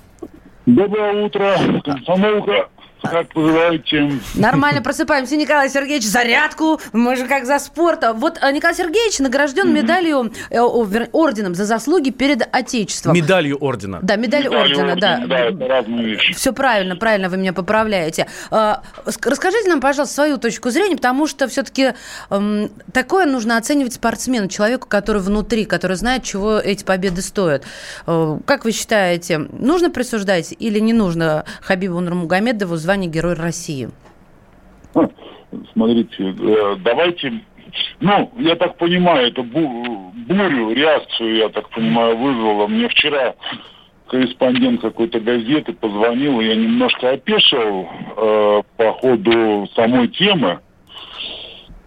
Доброе 0.66 1.26
утро, 1.26 1.58
комсомолка. 1.84 2.70
Как 3.04 3.28
пожелаете? 3.34 4.14
Нормально 4.36 4.82
просыпаемся, 4.82 5.36
Николай 5.36 5.70
Сергеевич, 5.70 6.06
зарядку. 6.06 6.80
Мы 6.94 7.16
же 7.16 7.28
как 7.28 7.46
за 7.46 7.60
спорт. 7.60 8.04
Вот 8.16 8.40
э, 8.42 8.52
Николай 8.52 8.76
Сергеевич 8.76 9.20
награжден 9.20 9.68
mm-hmm. 9.68 9.82
медалью, 9.82 10.34
э, 10.50 10.60
орденом 10.60 11.54
за 11.54 11.66
заслуги 11.66 12.12
перед 12.12 12.48
Отечеством. 12.52 13.14
Медалью 13.14 13.58
ордена. 13.58 14.00
Да, 14.02 14.16
медаль, 14.16 14.46
медаль 14.46 14.62
ордена, 14.62 14.94
ордена, 14.94 15.00
да. 15.00 15.28
Да, 15.28 15.40
это 15.50 15.68
разные 15.68 16.06
вещи. 16.06 16.34
Все 16.34 16.54
правильно, 16.54 16.96
правильно 16.96 17.30
вы 17.30 17.38
меня 17.38 17.52
поправляете. 17.52 18.28
Э, 18.52 18.76
расскажите 19.06 19.70
нам, 19.70 19.82
пожалуйста, 19.82 20.16
свою 20.16 20.38
точку 20.38 20.70
зрения, 20.70 20.96
потому 20.96 21.28
что 21.28 21.48
все-таки 21.48 21.94
эм, 22.30 22.72
такое 22.94 23.26
нужно 23.26 23.58
оценивать 23.58 23.94
спортсмену, 23.94 24.48
человеку, 24.48 24.88
который 24.88 25.22
внутри, 25.22 25.66
который 25.66 25.98
знает, 25.98 26.24
чего 26.24 26.58
эти 26.58 26.84
победы 26.84 27.22
стоят. 27.22 27.64
Как 28.06 28.66
вы 28.66 28.72
считаете, 28.72 29.38
нужно 29.38 29.90
присуждать 29.90 30.54
или 30.58 30.80
не 30.80 30.94
нужно 30.94 31.46
Хабибу 31.62 32.00
Нурмагомедову 32.00 32.76
звание 32.76 32.93
звание 32.94 33.10
Герой 33.10 33.34
России? 33.34 33.90
Смотрите, 35.74 36.36
э, 36.40 36.76
давайте... 36.84 37.42
Ну, 38.00 38.32
я 38.38 38.56
так 38.56 38.78
понимаю, 38.78 39.30
это 39.30 39.42
бурю, 39.42 40.74
реакцию, 40.74 41.38
я 41.38 41.50
так 41.50 41.70
понимаю, 41.70 42.16
вызвало. 42.18 42.68
Мне 42.68 42.88
вчера 42.88 43.34
корреспондент 44.08 44.82
какой-то 44.82 45.20
газеты 45.20 45.74
позвонил, 45.74 46.40
я 46.40 46.56
немножко 46.56 47.12
опешил 47.12 47.88
э, 48.16 48.62
по 48.78 48.94
ходу 48.94 49.68
самой 49.76 50.08
темы. 50.10 50.60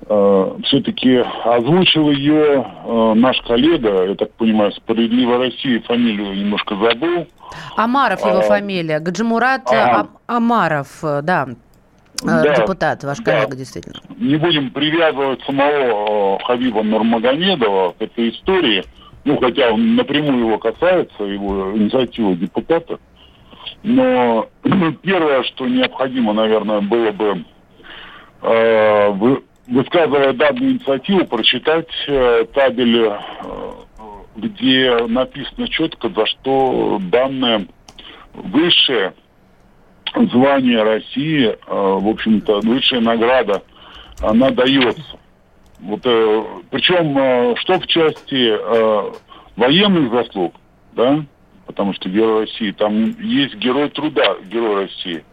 Э, 0.09 0.57
все-таки 0.65 1.17
озвучил 1.45 2.11
ее 2.11 2.65
э, 2.65 3.13
наш 3.17 3.41
коллега, 3.41 4.07
я 4.07 4.15
так 4.15 4.31
понимаю, 4.35 4.71
«Справедливая 4.73 5.39
Россия», 5.39 5.81
фамилию 5.81 6.33
немножко 6.37 6.77
забыл. 6.77 7.27
Амаров 7.77 8.21
его 8.21 8.39
а, 8.39 8.43
фамилия. 8.43 9.01
Гаджимурат 9.01 9.69
а, 9.73 10.07
Амаров, 10.29 11.01
да. 11.03 11.49
Да, 12.23 12.57
депутат, 12.57 13.03
ваш 13.03 13.19
коллега, 13.21 13.51
да. 13.51 13.57
действительно. 13.57 14.01
Не 14.17 14.37
будем 14.37 14.71
привязывать 14.71 15.43
самого 15.43 16.39
Хабиба 16.45 16.83
Нурмагомедова 16.85 17.95
к 17.99 18.01
этой 18.01 18.31
истории, 18.31 18.85
ну, 19.25 19.39
хотя 19.41 19.73
он 19.73 19.97
напрямую 19.97 20.39
его 20.39 20.59
касается, 20.59 21.25
его 21.25 21.77
инициатива 21.77 22.35
депутата. 22.37 23.01
Но 23.83 24.49
первое, 25.03 25.43
что 25.43 25.67
необходимо, 25.67 26.33
наверное, 26.33 26.81
было 26.81 27.11
бы, 27.11 27.45
э, 28.43 29.11
высказывая 29.69 30.33
данную 30.33 30.73
инициативу, 30.73 31.27
прочитать 31.27 31.89
э, 32.09 32.45
табель 32.53 33.07
э, 33.07 33.17
где 34.37 35.07
написано 35.07 35.69
четко, 35.69 36.09
за 36.11 36.27
что 36.27 37.01
данное 37.11 37.67
высшее 38.35 39.15
звание 40.33 40.83
России, 40.83 41.47
э, 41.47 41.57
в 41.67 42.09
общем-то, 42.09 42.61
высшая 42.61 43.01
награда, 43.01 43.63
она 44.21 44.51
дается. 44.51 45.19
Вот, 45.81 46.01
э, 46.05 46.45
причем, 46.71 47.17
э, 47.19 47.55
что 47.57 47.79
в 47.81 47.87
части 47.87 49.07
военных 49.57 50.13
заслуг, 50.13 50.55
да, 50.93 51.25
потому 51.67 51.95
что 51.95 52.09
Герой 52.09 52.43
России, 52.43 52.73
там 52.73 53.19
есть 53.21 53.55
Герой 53.57 53.89
труда, 53.89 54.37
Герой 54.51 54.85
России. 54.85 55.25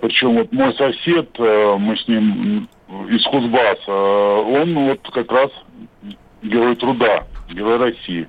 Причем 0.00 0.36
вот 0.36 0.52
мой 0.52 0.72
сосед, 0.74 1.36
мы 1.38 1.96
с 1.96 2.06
ним 2.06 2.68
из 3.08 3.24
Кузбасса, 3.24 3.92
он 3.92 4.74
вот 4.74 5.00
как 5.10 5.30
раз 5.32 5.50
Герой 6.42 6.76
труда. 6.76 7.24
Герой 7.50 7.78
России. 7.78 8.28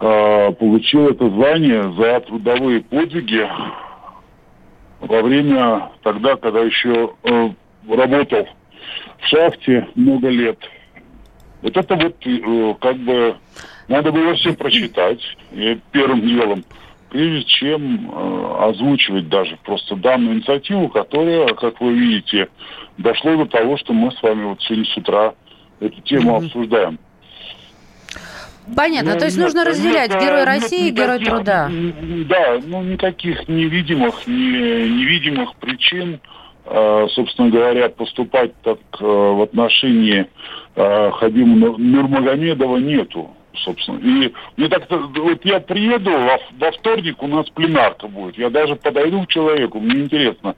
А, 0.00 0.50
получил 0.52 1.08
это 1.08 1.28
звание 1.28 1.92
за 1.92 2.20
трудовые 2.20 2.80
подвиги 2.80 3.48
во 5.00 5.22
время 5.22 5.90
тогда, 6.02 6.36
когда 6.36 6.60
еще 6.60 7.14
э, 7.22 7.50
работал 7.88 8.48
в 9.18 9.26
шахте 9.26 9.88
много 9.94 10.28
лет. 10.28 10.58
Вот 11.62 11.76
это 11.76 11.94
вот 11.94 12.16
э, 12.26 12.74
как 12.80 12.96
бы 12.98 13.36
надо 13.88 14.12
было 14.12 14.34
все 14.34 14.54
прочитать 14.54 15.20
и 15.52 15.78
первым 15.92 16.22
делом, 16.22 16.64
прежде 17.14 17.44
чем 17.44 18.10
э, 18.10 18.68
озвучивать 18.70 19.28
даже 19.28 19.56
просто 19.62 19.94
данную 19.94 20.38
инициативу, 20.38 20.88
которая, 20.88 21.46
как 21.54 21.80
вы 21.80 21.92
видите, 21.92 22.48
дошло 22.98 23.36
до 23.36 23.46
того, 23.46 23.76
что 23.76 23.92
мы 23.92 24.10
с 24.10 24.20
вами 24.20 24.46
вот 24.46 24.60
сегодня 24.62 24.84
с 24.84 24.96
утра 24.96 25.34
эту 25.78 26.00
тему 26.00 26.32
mm-hmm. 26.32 26.46
обсуждаем. 26.46 26.98
Понятно, 28.74 29.12
ну, 29.12 29.18
то 29.20 29.26
есть 29.26 29.36
нет, 29.36 29.44
нужно 29.44 29.64
разделять 29.64 30.10
нет, 30.10 30.22
герой 30.22 30.42
России 30.42 30.88
и 30.88 30.90
герой 30.90 31.20
труда. 31.20 31.70
Да, 31.70 32.60
ну 32.66 32.82
никаких 32.82 33.48
невидимых, 33.48 34.26
не, 34.26 34.88
невидимых 34.88 35.54
причин, 35.54 36.18
э, 36.64 37.06
собственно 37.12 37.48
говоря, 37.48 37.90
поступать 37.90 38.60
так 38.62 38.80
э, 38.98 39.04
в 39.04 39.40
отношении 39.40 40.26
э, 40.74 41.10
Хабима 41.12 41.78
Нурмагомедова 41.78 42.78
нету 42.78 43.30
собственно. 43.64 43.98
И 43.98 44.32
мне 44.56 44.68
так 44.68 44.88
вот 44.90 45.44
я 45.44 45.60
приеду, 45.60 46.10
во, 46.10 46.38
во 46.58 46.72
вторник 46.72 47.22
у 47.22 47.26
нас 47.26 47.48
пленарка 47.50 48.08
будет. 48.08 48.38
Я 48.38 48.50
даже 48.50 48.76
подойду 48.76 49.22
к 49.24 49.28
человеку, 49.28 49.80
мне 49.80 50.02
интересно, 50.02 50.56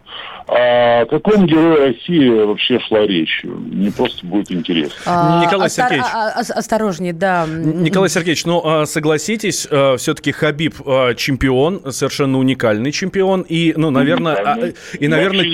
а 0.48 1.02
о 1.02 1.06
каком 1.06 1.46
герое 1.46 1.88
России 1.88 2.28
вообще 2.28 2.78
шла 2.80 3.06
речь? 3.06 3.42
Мне 3.44 3.90
просто 3.92 4.26
будет 4.26 4.50
интересно. 4.50 4.96
А, 5.06 5.44
Николай 5.44 5.66
остор... 5.66 5.86
Сергеевич. 5.86 6.10
А, 6.12 6.30
осторожнее, 6.38 7.12
да. 7.12 7.46
Николай 7.46 8.08
Сергеевич, 8.08 8.44
ну 8.46 8.86
согласитесь, 8.86 9.66
все-таки 9.66 10.32
Хабиб 10.32 10.74
чемпион, 11.16 11.92
совершенно 11.92 12.38
уникальный 12.38 12.92
чемпион, 12.92 13.42
и, 13.42 13.74
ну, 13.76 13.90
наверное, 13.90 14.72
и, 14.98 15.08
наверное, 15.08 15.44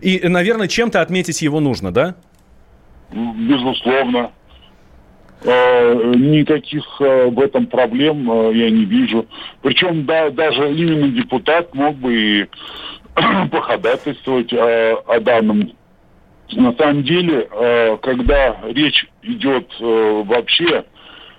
и, 0.00 0.28
наверное, 0.28 0.68
чем-то 0.68 1.00
отметить 1.00 1.42
его 1.42 1.60
нужно, 1.60 1.92
да? 1.92 2.14
Безусловно. 3.10 4.32
Э, 5.42 6.14
никаких 6.16 6.84
э, 7.00 7.26
в 7.28 7.38
этом 7.40 7.66
проблем 7.66 8.28
э, 8.30 8.54
я 8.54 8.70
не 8.70 8.84
вижу. 8.84 9.26
Причем 9.62 10.04
да, 10.04 10.30
даже 10.30 10.74
именно 10.74 11.08
депутат 11.08 11.72
мог 11.74 11.94
бы 11.96 12.14
и 12.14 12.46
походатайствовать 13.52 14.52
о, 14.52 14.96
о 15.06 15.20
данном. 15.20 15.72
На 16.52 16.72
самом 16.72 17.04
деле, 17.04 17.46
когда 18.00 18.56
речь 18.64 19.06
идет 19.22 19.70
вообще 19.78 20.86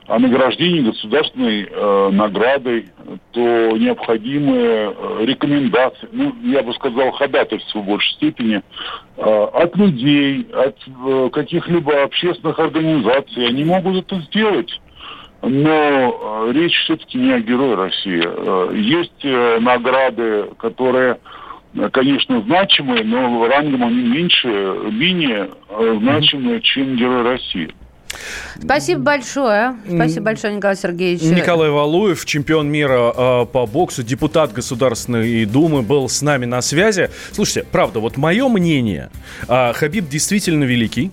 о 0.09 0.17
награждении 0.17 0.81
государственной 0.81 1.69
э, 1.69 2.09
наградой, 2.11 2.87
то 3.31 3.41
необходимы 3.77 4.57
э, 4.57 5.25
рекомендации, 5.25 6.09
ну, 6.11 6.33
я 6.43 6.63
бы 6.63 6.73
сказал, 6.73 7.11
ходатайство 7.11 7.79
в 7.79 7.85
большей 7.85 8.11
степени 8.13 8.63
э, 9.17 9.21
от 9.21 9.75
людей, 9.77 10.47
от 10.51 10.75
э, 10.87 11.29
каких-либо 11.31 12.03
общественных 12.03 12.57
организаций. 12.57 13.47
Они 13.47 13.63
могут 13.63 13.97
это 13.97 14.19
сделать. 14.21 14.81
Но 15.43 16.49
э, 16.49 16.51
речь 16.53 16.75
все-таки 16.85 17.19
не 17.19 17.31
о 17.31 17.39
герое 17.39 17.75
России. 17.75 18.23
Э, 18.25 18.71
есть 18.75 19.23
э, 19.23 19.59
награды, 19.59 20.49
которые, 20.57 21.19
конечно, 21.91 22.41
значимые, 22.41 23.03
но 23.03 23.45
рангом 23.47 23.83
они 23.83 24.01
меньше, 24.01 24.47
менее 24.91 25.51
э, 25.69 25.97
значимые, 25.99 26.61
чем 26.61 26.95
герой 26.95 27.21
России. 27.21 27.71
Спасибо 28.61 29.01
большое. 29.01 29.75
Спасибо 29.87 30.25
большое, 30.25 30.55
Николай 30.55 30.75
Сергеевич. 30.75 31.21
Николай 31.21 31.69
Валуев, 31.69 32.25
чемпион 32.25 32.69
мира 32.69 33.13
э, 33.15 33.45
по 33.45 33.65
боксу, 33.65 34.03
депутат 34.03 34.51
Государственной 34.53 35.45
Думы, 35.45 35.81
был 35.81 36.09
с 36.09 36.21
нами 36.21 36.45
на 36.45 36.61
связи. 36.61 37.09
Слушайте, 37.31 37.65
правда, 37.71 37.99
вот 37.99 38.17
мое 38.17 38.47
мнение, 38.47 39.09
э, 39.47 39.73
Хабиб 39.73 40.09
действительно 40.09 40.63
великий. 40.63 41.11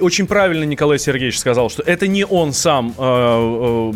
Очень 0.00 0.26
правильно 0.26 0.64
Николай 0.64 0.98
Сергеевич 0.98 1.38
сказал, 1.38 1.70
что 1.70 1.82
это 1.82 2.06
не 2.06 2.24
он 2.24 2.52
сам 2.52 2.94
э, 2.96 3.92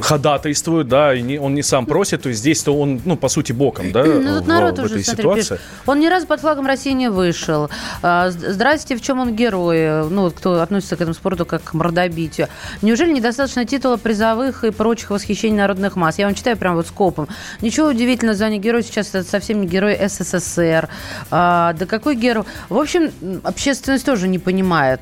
ходатайствует, 0.00 0.88
да, 0.88 1.14
и 1.14 1.22
не, 1.22 1.38
он 1.38 1.54
не 1.54 1.62
сам 1.62 1.86
просит, 1.86 2.22
то 2.22 2.28
есть 2.28 2.40
здесь-то 2.40 2.76
он, 2.76 3.00
ну, 3.04 3.16
по 3.16 3.28
сути, 3.28 3.52
боком, 3.52 3.92
да, 3.92 4.04
ну, 4.04 4.42
в, 4.42 4.48
народ 4.48 4.78
в 4.78 4.84
уже, 4.84 4.94
этой 4.94 5.04
смотри, 5.04 5.22
ситуации. 5.22 5.40
Пишет. 5.40 5.60
Он 5.86 6.00
ни 6.00 6.06
разу 6.06 6.26
под 6.26 6.40
флагом 6.40 6.66
России 6.66 6.92
не 6.92 7.10
вышел. 7.10 7.70
А, 8.02 8.30
здрасте, 8.30 8.96
в 8.96 9.02
чем 9.02 9.20
он 9.20 9.34
герой? 9.34 10.08
Ну, 10.08 10.30
кто 10.30 10.60
относится 10.60 10.96
к 10.96 11.00
этому 11.00 11.14
спорту 11.14 11.46
как 11.46 11.62
к 11.62 11.74
мордобитию. 11.74 12.48
Неужели 12.82 13.12
недостаточно 13.12 13.64
титула 13.64 13.96
призовых 13.96 14.64
и 14.64 14.70
прочих 14.70 15.10
восхищений 15.10 15.56
народных 15.56 15.96
масс? 15.96 16.18
Я 16.18 16.26
вам 16.26 16.34
читаю 16.34 16.56
прям 16.56 16.74
вот 16.74 16.86
скопом. 16.86 17.28
Ничего 17.60 17.88
удивительного, 17.88 18.36
звание 18.36 18.58
героя 18.58 18.82
сейчас 18.82 19.08
это 19.14 19.28
совсем 19.28 19.60
не 19.60 19.66
герой 19.66 19.98
СССР. 20.08 20.88
А, 21.30 21.72
да 21.74 21.86
какой 21.86 22.16
герой? 22.16 22.44
В 22.68 22.78
общем, 22.78 23.10
общественность 23.44 24.06
тоже 24.06 24.28
не 24.28 24.38
понимает 24.38 25.00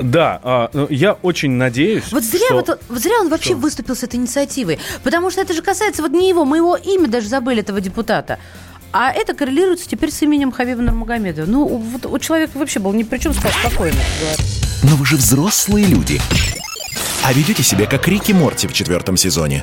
Да, 0.00 0.40
а, 0.42 0.70
ну, 0.72 0.86
я 0.90 1.12
очень 1.14 1.52
надеюсь, 1.52 2.04
Вот 2.12 2.24
зря, 2.24 2.46
что- 2.46 2.54
вот, 2.54 2.80
вот 2.88 2.98
зря 3.02 3.20
он 3.20 3.28
вообще 3.28 3.54
выступил 3.54 3.96
с 3.96 4.02
этой 4.02 4.16
инициативой. 4.16 4.78
Потому 5.02 5.30
что 5.30 5.40
это 5.40 5.52
же 5.54 5.62
касается 5.62 6.02
вот 6.02 6.12
не 6.12 6.28
его, 6.28 6.44
мы 6.44 6.58
его 6.58 6.76
имя 6.76 7.08
даже 7.08 7.28
забыли, 7.28 7.60
этого 7.60 7.80
депутата. 7.80 8.38
А 8.92 9.12
это 9.12 9.34
коррелируется 9.34 9.88
теперь 9.88 10.10
с 10.10 10.20
именем 10.22 10.50
Хабиба 10.50 10.80
Нурмагомедова. 10.82 11.46
Ну, 11.46 11.66
вот 11.66 12.06
у 12.06 12.18
человека 12.18 12.58
вообще 12.58 12.80
был 12.80 12.92
ни 12.92 13.04
при 13.04 13.18
чем, 13.18 13.32
сказал 13.32 13.52
спокойно. 13.60 13.98
Но 14.82 14.96
вы 14.96 15.06
же 15.06 15.16
взрослые 15.16 15.86
люди. 15.86 16.20
А 17.22 17.32
ведете 17.32 17.62
себя 17.62 17.86
как 17.86 18.08
Рики 18.08 18.32
Морти 18.32 18.66
в 18.66 18.72
четвертом 18.72 19.16
сезоне. 19.16 19.62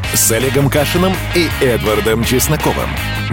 с 0.13 0.31
Олегом 0.31 0.69
Кашиным 0.69 1.13
и 1.35 1.49
Эдвардом 1.63 2.23
Чесноковым. 2.23 2.89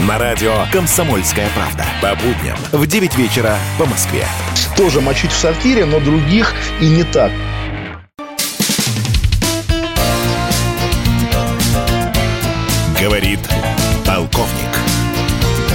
На 0.07 0.19
радио 0.19 0.55
«Комсомольская 0.73 1.49
правда». 1.55 1.85
По 2.01 2.15
будням 2.15 2.57
в 2.73 2.87
9 2.87 3.17
вечера 3.17 3.57
по 3.79 3.87
Москве. 3.87 4.25
Тоже 4.77 5.01
мочить 5.01 5.33
в 5.33 5.37
сортире, 5.37 5.85
но 5.87 5.99
других 5.99 6.55
и 6.81 6.89
не 6.89 7.03
так. 7.05 7.33
Говорит 13.01 13.41
полковник. 14.07 14.79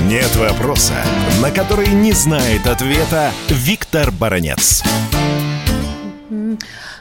Нет 0.03 0.35
вопроса, 0.35 0.95
на 1.41 1.51
который 1.51 1.87
не 1.87 2.11
знает 2.11 2.67
ответа 2.67 3.31
Виктор 3.49 4.11
Баранец. 4.11 4.83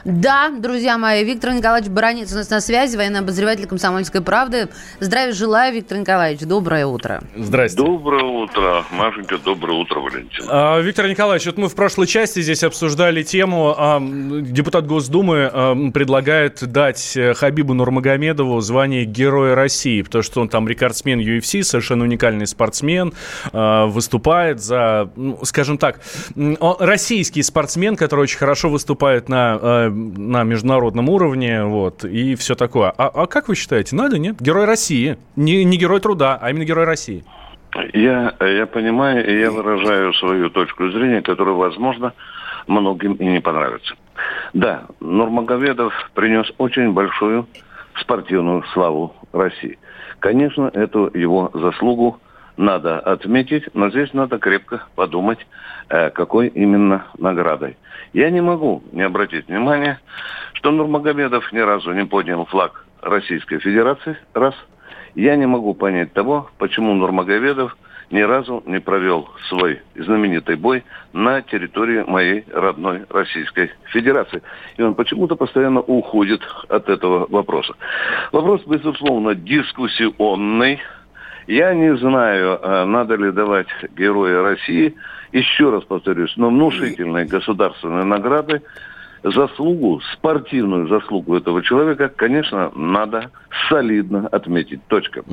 Да, 0.05 0.49
друзья 0.49 0.97
мои, 0.97 1.23
Виктор 1.23 1.53
Николаевич 1.53 1.89
Баранец 1.89 2.33
у 2.33 2.35
нас 2.35 2.49
на 2.49 2.59
связи, 2.59 2.97
военный 2.97 3.21
обозреватель 3.21 3.67
«Комсомольской 3.67 4.19
правды». 4.19 4.67
Здравия 4.99 5.31
желаю, 5.31 5.73
Виктор 5.73 5.97
Николаевич. 5.97 6.41
Доброе 6.41 6.85
утро. 6.85 7.23
Здрасте. 7.37 7.77
Доброе 7.77 8.25
утро, 8.25 8.83
Машенька, 8.91 9.37
доброе 9.37 9.79
утро, 9.79 10.01
Валентин. 10.01 10.45
А, 10.49 10.81
Виктор 10.81 11.07
Николаевич, 11.07 11.45
вот 11.45 11.57
мы 11.57 11.69
в 11.69 11.75
прошлой 11.75 12.07
части 12.07 12.41
здесь 12.41 12.65
обсуждали 12.65 13.23
тему, 13.23 13.73
а, 13.77 14.01
депутат 14.01 14.85
Госдумы 14.85 15.49
а, 15.51 15.73
предлагает 15.93 16.61
дать 16.69 17.15
э, 17.15 17.33
Хабибу 17.33 17.73
Нурмагомедову 17.73 18.59
звание 18.59 19.05
Героя 19.05 19.55
России, 19.55 20.01
потому 20.01 20.21
что 20.21 20.41
он 20.41 20.49
там 20.49 20.67
рекордсмен 20.67 21.21
UFC, 21.21 21.63
совершенно 21.63 22.03
уникальный 22.03 22.45
спортсмен, 22.45 23.13
а, 23.53 23.85
выступает 23.85 24.61
за, 24.61 25.09
ну, 25.15 25.39
скажем 25.43 25.77
так, 25.77 26.01
российский 26.35 27.41
спортсмен, 27.41 27.95
который 27.95 28.21
очень 28.21 28.37
хорошо 28.37 28.67
выступает 28.67 29.29
на, 29.29 29.57
э, 29.61 29.92
на 29.93 30.43
международном 30.43 31.09
уровне, 31.09 31.63
вот, 31.63 32.03
и 32.03 32.35
все 32.35 32.55
такое. 32.55 32.93
А, 32.97 33.07
а 33.07 33.27
как 33.27 33.47
вы 33.47 33.55
считаете, 33.55 33.95
надо, 33.95 34.19
нет? 34.19 34.41
Герой 34.41 34.65
России. 34.65 35.17
Не, 35.35 35.63
не 35.63 35.77
Герой 35.77 35.99
труда, 35.99 36.37
а 36.41 36.49
именно 36.49 36.65
Герой 36.65 36.85
России. 36.85 37.23
Я, 37.93 38.35
я 38.39 38.65
понимаю, 38.67 39.27
и 39.27 39.39
я 39.39 39.49
выражаю 39.49 40.13
свою 40.13 40.49
точку 40.49 40.89
зрения, 40.89 41.21
которая, 41.21 41.55
возможно, 41.55 42.13
многим 42.67 43.13
и 43.13 43.25
не 43.25 43.41
понравится. 43.41 43.95
Да, 44.53 44.83
Нурмагомедов 44.99 45.93
принес 46.13 46.51
очень 46.57 46.91
большую 46.91 47.47
спортивную 47.99 48.63
славу 48.73 49.15
России. 49.31 49.79
Конечно, 50.19 50.69
эту 50.73 51.09
его 51.13 51.51
заслугу 51.53 52.19
надо 52.57 52.99
отметить, 52.99 53.63
но 53.73 53.89
здесь 53.89 54.13
надо 54.13 54.37
крепко 54.37 54.83
подумать, 54.95 55.39
э, 55.89 56.09
какой 56.11 56.47
именно 56.47 57.07
наградой. 57.17 57.77
Я 58.13 58.29
не 58.29 58.41
могу 58.41 58.83
не 58.91 59.01
обратить 59.01 59.47
внимания, 59.47 59.99
что 60.53 60.71
Нурмагомедов 60.71 61.51
ни 61.51 61.59
разу 61.59 61.91
не 61.93 62.05
поднял 62.05 62.45
флаг 62.45 62.85
Российской 63.01 63.59
Федерации, 63.59 64.17
раз. 64.33 64.55
Я 65.15 65.35
не 65.35 65.45
могу 65.45 65.73
понять 65.73 66.13
того, 66.13 66.49
почему 66.57 66.93
Нурмагомедов 66.93 67.75
ни 68.11 68.21
разу 68.21 68.63
не 68.65 68.79
провел 68.79 69.27
свой 69.49 69.81
знаменитый 69.95 70.55
бой 70.55 70.83
на 71.13 71.41
территории 71.41 72.03
моей 72.03 72.45
родной 72.53 73.05
Российской 73.09 73.71
Федерации. 73.85 74.41
И 74.77 74.81
он 74.83 74.93
почему-то 74.93 75.35
постоянно 75.35 75.81
уходит 75.81 76.41
от 76.69 76.89
этого 76.89 77.25
вопроса. 77.29 77.73
Вопрос, 78.31 78.61
безусловно, 78.67 79.33
дискуссионный. 79.35 80.79
Я 81.47 81.73
не 81.73 81.95
знаю, 81.97 82.59
э, 82.61 82.85
надо 82.85 83.15
ли 83.15 83.31
давать 83.31 83.67
Героя 83.95 84.43
России, 84.43 84.95
еще 85.31 85.71
раз 85.71 85.83
повторюсь, 85.83 86.33
но 86.37 86.49
внушительные 86.49 87.25
государственные 87.25 88.05
награды 88.05 88.61
заслугу, 89.23 90.01
спортивную 90.13 90.87
заслугу 90.87 91.35
этого 91.37 91.63
человека, 91.63 92.09
конечно, 92.09 92.71
надо 92.75 93.31
солидно 93.69 94.27
отметить. 94.27 94.85
Точка. 94.87 95.23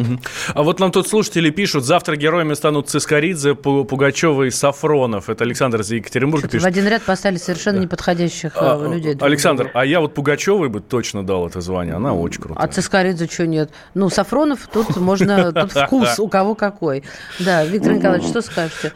А 0.55 0.63
вот 0.63 0.79
нам 0.79 0.93
тут 0.93 1.09
слушатели 1.09 1.51
пишут, 1.51 1.85
завтра 1.85 2.17
героями 2.17 2.55
станут 2.55 2.89
Цискоридзе, 2.89 3.51
Пу- 3.53 3.85
Пугачева 3.85 4.45
и 4.45 4.51
Сафронов. 4.51 5.29
Это 5.29 5.45
Александр 5.45 5.81
из 5.81 5.91
Екатеринбурга 5.91 6.47
В 6.47 6.51
пишет. 6.51 6.67
один 6.67 6.87
ряд 6.87 7.03
поставили 7.03 7.39
совершенно 7.39 7.79
неподходящих 7.81 8.55
э, 8.57 8.59
А, 8.61 8.79
людей. 8.95 9.15
друг 9.15 9.27
Александр, 9.29 9.65
другу. 9.65 9.79
а 9.79 9.85
я 9.85 10.01
вот 10.01 10.15
Пугачевой 10.15 10.69
бы 10.69 10.81
точно 10.81 11.25
дал 11.27 11.47
это 11.49 11.61
звание. 11.61 11.95
Она 11.95 12.15
очень 12.15 12.41
крутая. 12.43 12.65
А 12.65 12.69
Цискоридзе 12.69 13.27
что 13.27 13.47
нет? 13.47 13.71
Ну, 13.95 14.09
Сафронов 14.09 14.69
тут 14.73 14.97
можно, 14.97 15.53
тут 15.53 15.73
вкус 15.87 16.19
у 16.21 16.29
кого 16.29 16.55
какой. 16.55 17.03
Да, 17.41 17.65
Виктор 17.65 17.95
Николаевич, 17.95 18.29
что 18.29 18.41
скажете? 18.41 18.93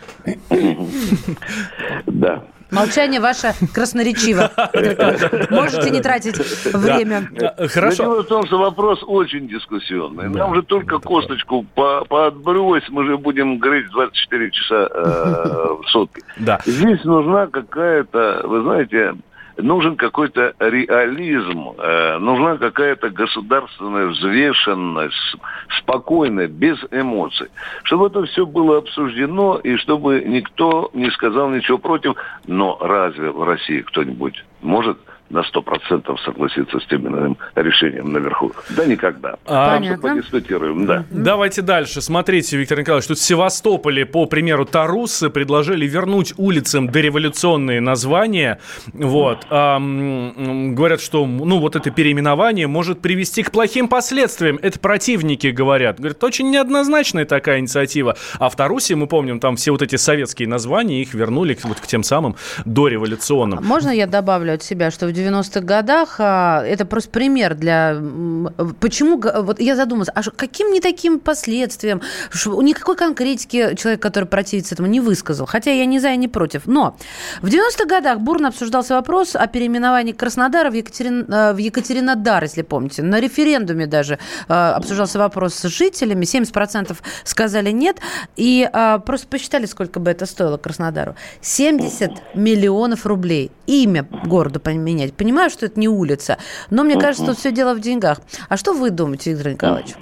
Да. 2.07 2.45
Молчание 2.71 3.21
ваше 3.21 3.55
красноречиво. 3.73 4.51
Можете 5.51 5.91
не 5.91 6.01
тратить 6.01 6.37
время. 6.73 7.29
Но 7.31 7.69
Хорошо. 7.69 8.03
Дело 8.05 8.23
в 8.23 8.27
том, 8.27 8.47
что 8.47 8.59
вопрос 8.59 9.01
очень 9.07 9.49
дискуссионный. 9.49 10.29
Нам 10.29 10.55
же 10.55 10.63
только 10.63 10.99
косточку 10.99 11.67
по 11.75 12.05
поотбрось, 12.05 12.85
мы 12.91 13.07
же 13.07 13.17
будем 13.17 13.59
говорить 13.59 13.91
24 13.91 14.51
часа 14.51 14.89
э, 14.93 15.83
в 15.83 15.89
сутки. 15.89 16.23
Да. 16.37 16.61
Здесь 16.65 17.05
нужна 17.05 17.47
какая-то, 17.47 18.43
вы 18.45 18.63
знаете, 18.63 19.15
нужен 19.57 19.97
какой-то 19.97 20.55
реализм, 20.59 21.71
э, 21.79 22.19
нужна 22.19 22.57
какая-то 22.57 23.11
государственная 23.11 24.07
взвешенность, 24.07 25.37
спокойная, 25.79 26.49
без 26.49 26.79
эмоций. 26.91 27.49
Чтобы 27.85 28.07
это 28.09 28.25
все 28.25 28.47
было 28.47 28.79
обсуждено 28.79 29.57
и 29.57 29.77
чтобы 29.77 30.23
никто 30.27 30.91
не 30.93 31.11
сказал 31.11 31.51
ничего 31.51 31.79
против. 31.79 32.15
Но 32.47 32.79
разве 32.81 33.31
в 33.31 33.43
России 33.43 33.81
кто-нибудь 33.81 34.45
может 34.63 34.99
на 35.35 35.43
сто 35.43 35.63
процентов 35.63 36.21
согласиться 36.21 36.79
с 36.79 36.87
тем 36.87 37.07
или 37.07 37.13
иным 37.13 37.37
решением 37.57 38.13
наверху? 38.13 38.53
Да 38.71 38.87
никогда. 38.87 39.35
А, 39.47 39.77
Понятно. 39.77 40.15
подискутируем, 40.15 40.87
да. 40.87 41.05
Давайте 41.11 41.61
дальше. 41.61 42.01
Смотрите, 42.01 42.57
Виктор 42.57 42.79
Николаевич, 42.79 43.09
тут 43.09 43.19
в 43.19 43.23
Севастополе, 43.23 44.07
по 44.07 44.27
примеру 44.27 44.65
Тарусы, 44.65 45.31
предложили 45.31 45.87
вернуть 45.87 46.35
улицам 46.37 46.89
дореволюционные 46.89 47.81
названия. 47.81 48.61
Вот. 48.93 49.47
А, 49.51 49.79
говорят, 49.81 51.01
что 51.01 51.27
ну, 51.27 51.59
вот 51.59 51.77
это 51.77 51.91
переименование 51.91 52.69
может 52.69 53.01
привести 53.01 53.43
к 53.43 53.51
плохим 53.51 53.89
последствиям. 53.89 54.59
Это 54.63 54.79
противники 54.79 55.49
говорят. 55.49 55.99
Говорят, 55.99 56.23
очень 56.23 56.51
неоднозначная 56.51 57.25
такая 57.25 57.59
инициатива. 57.59 58.17
А 58.39 58.49
в 58.49 58.57
Тарусе, 58.57 58.95
мы 58.95 59.09
помним, 59.09 59.41
там 59.41 59.57
все 59.57 59.73
вот 59.73 59.83
эти 59.83 59.97
советские 59.97 60.47
названия, 60.47 61.03
их 61.03 61.13
вернули 61.13 61.55
к, 61.55 61.65
вот 61.65 61.81
к 61.81 61.87
тем 61.87 62.05
самым 62.05 62.37
дореволюционным. 62.65 63.65
Можно 63.65 63.91
я 63.91 64.07
добавлю 64.07 64.55
от 64.55 64.63
себя, 64.63 64.91
что 64.93 65.07
в 65.07 65.13
90-х 65.25 65.61
годах 65.61 66.17
а, 66.19 66.63
это 66.65 66.85
просто 66.85 67.11
пример 67.11 67.55
для... 67.55 67.97
Почему... 68.81 69.21
Вот 69.21 69.61
я 69.61 69.77
задумалась, 69.77 70.09
а 70.15 70.23
каким 70.23 70.73
не 70.73 70.81
таким 70.81 71.21
последствиям? 71.21 72.03
Никакой 72.45 72.97
конкретики 72.97 73.75
человек, 73.77 74.01
который 74.03 74.27
противится 74.27 74.75
этому, 74.75 74.89
не 74.89 75.01
высказал. 75.01 75.47
Хотя 75.47 75.71
я 75.71 75.87
не 75.87 75.99
за 76.01 76.11
и 76.11 76.17
не 76.17 76.29
против. 76.29 76.67
Но 76.67 76.97
в 77.43 77.47
90-х 77.47 77.87
годах 77.87 78.21
бурно 78.21 78.49
обсуждался 78.49 78.95
вопрос 78.95 79.37
о 79.37 79.47
переименовании 79.47 80.13
Краснодара 80.13 80.71
в, 80.71 80.75
Екатерин... 80.75 81.27
э, 81.29 81.53
в 81.53 81.59
Екатеринодар, 81.59 82.43
если 82.43 82.63
помните. 82.63 83.03
На 83.03 83.21
референдуме 83.21 83.87
даже 83.87 84.19
э, 84.49 84.53
обсуждался 84.53 85.19
вопрос 85.19 85.55
с 85.55 85.69
жителями. 85.69 86.25
70% 86.25 86.97
сказали 87.25 87.71
нет. 87.71 87.99
И 88.37 88.69
э, 88.73 88.99
просто 89.05 89.27
посчитали, 89.29 89.67
сколько 89.67 90.01
бы 90.01 90.11
это 90.11 90.27
стоило 90.27 90.57
Краснодару. 90.57 91.15
70 91.41 92.35
миллионов 92.35 93.07
рублей. 93.07 93.51
Имя 93.67 94.07
города 94.25 94.61
поменять. 94.61 95.15
Понимаю, 95.15 95.51
что 95.51 95.67
это 95.67 95.79
не 95.81 95.89
улица, 95.89 96.39
но 96.71 96.85
мне 96.85 96.99
кажется, 96.99 97.27
тут 97.27 97.37
все 97.39 97.53
дело 97.53 97.75
в 97.75 97.81
деньгах. 97.81 98.19
А 98.49 98.57
что 98.57 98.73
вы 98.73 98.91
думаете, 98.91 99.33
Виктор 99.33 99.53
Николаевич? 99.53 99.95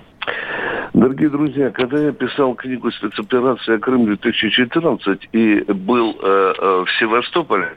Дорогие 0.95 1.31
друзья, 1.31 1.71
когда 1.71 1.99
я 1.99 2.13
писал 2.13 2.55
книгу 2.55 2.91
«Спецоперация 2.93 3.79
Крым-2014» 3.79 5.21
и 5.33 5.73
был 5.73 6.17
э, 6.23 6.55
э, 6.59 6.85
в 6.85 6.87
Севастополе, 6.99 7.77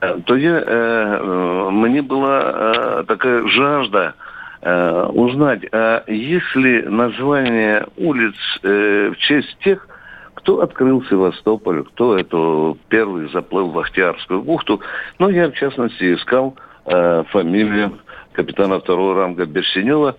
э, 0.00 0.18
то 0.24 0.36
я, 0.36 0.56
э, 0.56 0.64
э, 0.66 1.70
мне 1.70 2.00
была 2.00 2.40
э, 2.42 3.04
такая 3.06 3.46
жажда 3.46 4.14
э, 4.62 5.06
узнать, 5.12 5.64
а 5.70 6.02
есть 6.06 6.56
ли 6.56 6.82
название 6.82 7.86
улиц 7.98 8.34
э, 8.62 9.10
в 9.10 9.18
честь 9.18 9.58
тех, 9.62 9.86
кто 10.40 10.62
открыл 10.62 11.04
Севастополь, 11.04 11.84
кто 11.84 12.18
это 12.18 12.74
первый 12.88 13.28
заплыл 13.30 13.68
в 13.70 13.78
Ахтиарскую 13.78 14.42
бухту. 14.42 14.80
Ну, 15.18 15.28
я, 15.28 15.50
в 15.50 15.54
частности, 15.54 16.14
искал 16.14 16.56
э, 16.86 17.24
фамилию 17.28 17.98
капитана 18.32 18.80
второго 18.80 19.14
ранга 19.14 19.44
Берсенева 19.44 20.16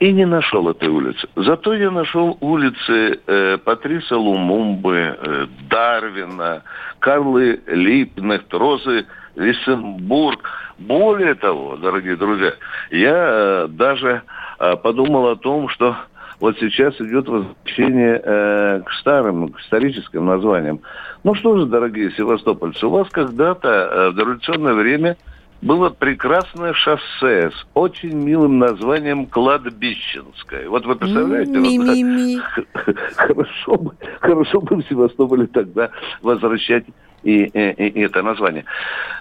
и 0.00 0.12
не 0.12 0.26
нашел 0.26 0.68
этой 0.68 0.88
улицы. 0.88 1.26
Зато 1.34 1.72
я 1.74 1.90
нашел 1.90 2.36
улицы 2.40 3.20
э, 3.26 3.58
Патриса 3.64 4.18
Лумумбы, 4.18 5.16
э, 5.18 5.46
Дарвина, 5.70 6.62
Карлы 6.98 7.60
Липнехт, 7.66 8.52
Розы 8.52 9.06
Виссенбург. 9.34 10.40
Более 10.78 11.36
того, 11.36 11.76
дорогие 11.76 12.16
друзья, 12.16 12.52
я 12.90 13.14
э, 13.14 13.68
даже 13.70 14.22
э, 14.58 14.76
подумал 14.76 15.28
о 15.28 15.36
том, 15.36 15.70
что 15.70 15.96
вот 16.44 16.58
сейчас 16.60 16.94
идет 17.00 17.26
возвращение 17.26 18.20
э, 18.22 18.82
к 18.84 18.92
старым, 19.00 19.48
к 19.48 19.60
историческим 19.60 20.26
названиям. 20.26 20.80
Ну 21.22 21.34
что 21.34 21.56
же, 21.56 21.64
дорогие 21.64 22.10
севастопольцы, 22.10 22.86
у 22.86 22.90
вас 22.90 23.08
когда-то 23.08 23.68
э, 23.70 24.10
в 24.10 24.14
дореволюционное 24.14 24.74
время 24.74 25.16
было 25.62 25.88
прекрасное 25.88 26.74
шоссе 26.74 27.50
с 27.50 27.66
очень 27.72 28.12
милым 28.12 28.58
названием 28.58 29.24
Кладбищенское. 29.24 30.68
Вот 30.68 30.84
вы 30.84 30.96
представляете? 30.96 31.52
Вот, 31.52 32.94
хорошо, 33.16 33.76
бы, 33.78 33.92
хорошо 34.20 34.60
бы 34.60 34.76
в 34.76 34.86
Севастополе 34.86 35.46
тогда 35.46 35.88
возвращать 36.20 36.84
и, 37.24 37.44
и, 37.44 37.88
и 37.88 38.00
это 38.02 38.22
название. 38.22 38.64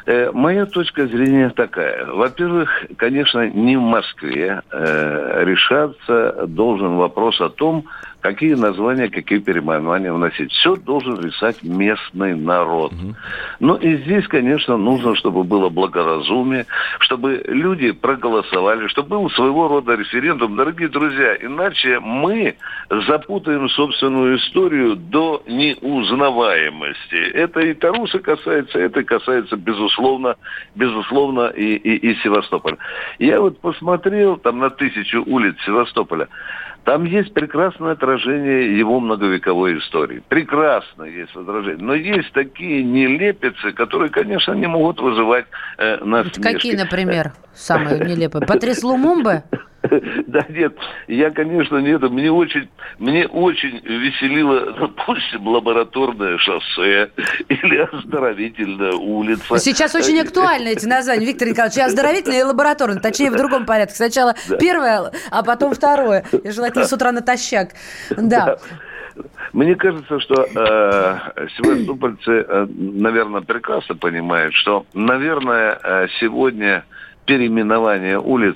Э, 0.05 0.31
моя 0.33 0.65
точка 0.65 1.07
зрения 1.07 1.49
такая. 1.49 2.05
Во-первых, 2.05 2.69
конечно, 2.97 3.49
не 3.49 3.77
в 3.77 3.81
Москве 3.81 4.61
э, 4.71 5.43
решаться 5.45 6.45
должен 6.47 6.97
вопрос 6.97 7.39
о 7.41 7.49
том, 7.49 7.85
какие 8.23 8.53
названия, 8.53 9.09
какие 9.09 9.39
переименования 9.39 10.11
вносить. 10.11 10.51
Все 10.53 10.75
должен 10.77 11.19
решать 11.19 11.61
местный 11.61 12.35
народ. 12.35 12.93
Ну 13.59 13.75
и 13.75 13.97
здесь, 13.97 14.25
конечно, 14.27 14.77
нужно, 14.77 15.15
чтобы 15.15 15.43
было 15.43 15.69
благоразумие, 15.69 16.65
чтобы 16.99 17.43
люди 17.45 17.91
проголосовали, 17.91 18.87
чтобы 18.87 19.09
был 19.09 19.29
своего 19.31 19.67
рода 19.67 19.95
референдум. 19.95 20.55
Дорогие 20.55 20.87
друзья, 20.87 21.35
иначе 21.35 21.99
мы 21.99 22.55
запутаем 23.07 23.67
собственную 23.69 24.37
историю 24.37 24.95
до 24.95 25.43
неузнаваемости. 25.45 27.31
Это 27.33 27.59
и 27.59 27.73
Таруса 27.73 28.19
касается, 28.19 28.79
это 28.79 29.03
касается, 29.03 29.57
безусловно, 29.57 30.37
безусловно, 30.75 31.47
и, 31.47 31.75
и, 31.75 32.11
и 32.11 32.15
Севастополя. 32.23 32.77
Я 33.19 33.41
вот 33.41 33.59
посмотрел 33.59 34.37
там 34.37 34.59
на 34.59 34.69
тысячу 34.69 35.23
улиц 35.25 35.55
Севастополя. 35.65 36.29
Там 36.83 37.05
есть 37.05 37.33
прекрасное 37.33 37.93
отражение 37.93 38.77
его 38.77 38.99
многовековой 38.99 39.79
истории. 39.79 40.21
Прекрасно 40.27 41.03
есть 41.03 41.35
отражение. 41.35 41.83
Но 41.83 41.93
есть 41.93 42.31
такие 42.33 42.83
нелепицы, 42.83 43.71
которые, 43.71 44.09
конечно, 44.09 44.51
не 44.53 44.67
могут 44.67 44.99
вызывать 44.99 45.45
э, 45.77 46.03
насмешки. 46.03 46.41
Какие, 46.41 46.75
например, 46.75 47.33
самые 47.53 47.99
нелепые? 47.99 48.45
Патрис 48.45 48.83
Лумумбе? 48.83 49.43
Да 50.27 50.45
нет, 50.49 50.73
я, 51.07 51.31
конечно, 51.31 51.77
нет. 51.77 52.01
Мне 52.03 52.31
очень, 52.31 52.69
мне 52.99 53.27
очень 53.27 53.79
веселило, 53.83 54.71
допустим, 54.79 55.47
лабораторное 55.47 56.37
шоссе 56.37 57.11
или 57.49 57.77
оздоровительная 57.77 58.93
улица. 58.93 59.57
Сейчас 59.57 59.93
очень 59.95 60.19
актуальны 60.19 60.69
эти 60.69 60.85
названия, 60.85 61.25
Виктор 61.25 61.47
Николаевич. 61.47 61.77
И 61.77 61.81
оздоровительное, 61.81 62.39
и 62.39 62.43
лабораторное. 62.43 62.99
Точнее, 62.99 63.31
в 63.31 63.35
другом 63.35 63.65
порядке. 63.65 63.95
Сначала 63.95 64.35
Да. 64.47 64.57
первое, 64.57 65.11
а 65.31 65.43
потом 65.43 65.73
второе. 65.73 66.25
И 66.43 66.49
желательно 66.49 66.85
с 66.85 66.93
утра 66.93 67.11
натощак. 67.11 67.69
Да. 68.09 68.57
Мне 69.51 69.75
кажется, 69.75 70.19
что 70.19 70.43
э, 70.43 71.47
севастопольцы, 71.57 72.31
э, 72.31 72.67
наверное, 72.75 73.41
прекрасно 73.41 73.95
понимают, 73.95 74.53
что, 74.55 74.85
наверное, 74.93 75.77
э, 75.83 76.07
сегодня 76.19 76.83
переименование 77.25 78.19
улиц 78.19 78.55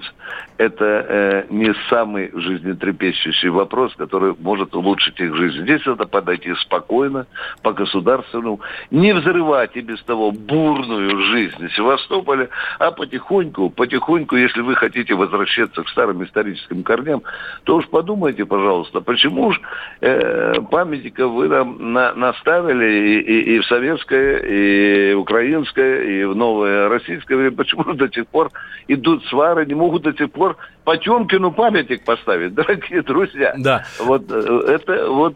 это 0.58 0.86
э, 1.08 1.44
не 1.52 1.74
самый 1.90 2.32
жизнетрепещущий 2.34 3.50
вопрос, 3.50 3.94
который 3.96 4.34
может 4.40 4.76
улучшить 4.76 5.20
их 5.20 5.36
жизнь. 5.36 5.62
Здесь 5.62 5.86
надо 5.86 6.08
подойти 6.08 6.54
спокойно, 6.56 7.28
по 7.62 7.74
государственному, 7.74 8.60
не 8.90 9.14
взрывать 9.14 9.76
и 9.76 9.82
без 9.82 10.02
того 10.04 10.32
бурную 10.32 11.22
жизнь 11.26 11.70
Севастополя, 11.76 12.50
а 12.80 12.90
потихоньку, 12.92 13.70
потихоньку, 13.70 14.36
если 14.36 14.62
вы 14.62 14.76
хотите 14.76 15.14
возвращаться 15.14 15.84
к 15.84 15.90
старым 15.90 16.24
историческим 16.24 16.82
корням, 16.84 17.22
то 17.64 17.76
уж 17.76 17.88
подумайте, 17.88 18.44
пожалуйста, 18.46 19.00
почему 19.02 19.52
ж 19.52 19.62
э, 20.02 20.54
памятников 20.72 21.32
вы 21.34 21.50
нам 21.50 21.94
на- 21.94 22.16
наставили 22.16 22.86
и, 22.92 23.20
и- 23.20 23.56
и 23.56 23.60
в 23.60 23.66
советское, 23.66 24.38
и 24.40 25.14
украинское, 25.14 26.02
и 26.04 26.24
в 26.26 26.36
новое 26.36 26.90
российское 26.90 27.36
время, 27.36 27.56
почему 27.56 27.84
до 27.94 28.10
сих 28.12 28.26
пор 28.28 28.50
идут 28.88 29.26
свары, 29.26 29.66
не 29.66 29.76
могут 29.76 30.04
до 30.04 30.14
сих 30.14 30.32
пор 30.32 30.58
Потемкину 30.84 31.52
памятник 31.52 32.06
поставить, 32.06 32.54
дорогие 32.56 33.02
друзья. 33.02 33.54
Да. 33.58 33.84
Вот 34.00 34.24
э, 34.32 34.62
это 34.68 35.10
вот 35.10 35.36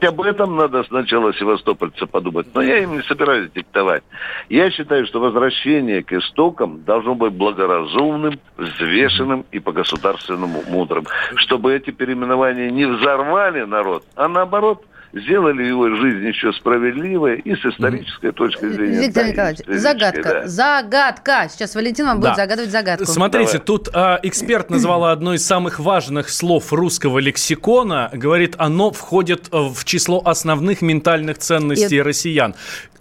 об 0.00 0.20
этом 0.20 0.56
надо 0.56 0.84
сначала 0.84 1.34
севастопольцы 1.34 2.06
подумать. 2.06 2.46
Но 2.54 2.62
я 2.62 2.78
им 2.78 2.96
не 2.96 3.02
собираюсь 3.02 3.50
диктовать. 3.50 4.02
Я 4.48 4.70
считаю, 4.70 5.06
что 5.06 5.20
возвращение 5.20 6.02
к 6.02 6.12
истокам 6.12 6.84
должно 6.84 7.14
быть 7.14 7.32
благоразумным, 7.32 8.38
взвешенным 8.56 9.44
и 9.50 9.58
по-государственному 9.58 10.62
мудрым. 10.68 11.04
Чтобы 11.34 11.74
эти 11.74 11.90
переименования 11.90 12.70
не 12.70 12.86
взорвали 12.86 13.64
народ, 13.64 14.04
а 14.14 14.28
наоборот 14.28 14.84
сделали 15.12 15.64
его 15.64 15.88
жизнь 15.96 16.26
еще 16.26 16.52
справедливой 16.52 17.38
и 17.40 17.54
с 17.54 17.64
исторической 17.64 18.32
точки 18.32 18.68
зрения. 18.68 19.00
Виктор 19.00 19.24
да, 19.24 19.28
Николаевич, 19.30 19.60
загадка. 19.66 20.22
да. 20.22 20.46
Загадка. 20.46 21.48
Сейчас 21.50 21.74
Валентин 21.74 22.06
вам 22.06 22.18
будет 22.20 22.30
Да. 22.30 22.36
загадывать 22.36 22.70
загадку. 22.70 23.06
Смотрите, 23.06 23.58
тут 23.58 23.88
а, 23.94 24.18
эксперт 24.22 24.70
назвала 24.70 25.12
одно 25.12 25.34
из 25.34 25.44
самых 25.46 25.78
важных 25.80 26.28
слов 26.30 26.72
русского 26.72 27.18
лексикона. 27.18 28.10
Говорит, 28.12 28.54
оно 28.58 28.90
входит 28.90 29.48
э, 29.52 29.56
в 29.58 29.84
число 29.84 30.20
основных 30.24 30.82
ментальных 30.82 31.38
ценностей 31.38 31.96
И- 31.96 32.02
россиян. 32.02 32.54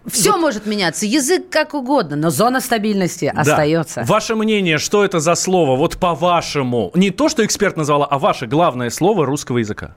Все 0.09 0.37
может 0.37 0.65
меняться, 0.65 1.05
язык 1.05 1.49
как 1.49 1.73
угодно, 1.73 2.15
но 2.15 2.29
зона 2.29 2.61
стабильности 2.61 3.29
Да. 3.35 3.41
остается. 3.41 4.03
Ваше 4.07 4.35
мнение, 4.35 4.77
что 4.77 5.03
это 5.03 5.19
за 5.19 5.35
слово? 5.35 5.75
Вот 5.75 5.97
по-вашему. 5.97 6.91
Не 6.95 7.09
то, 7.11 7.27
что 7.27 7.45
эксперт 7.45 7.75
назвала, 7.75 8.05
а 8.05 8.17
ваше 8.17 8.45
главное 8.47 8.89
слово 8.89 9.25
русского 9.25 9.57
языка. 9.57 9.95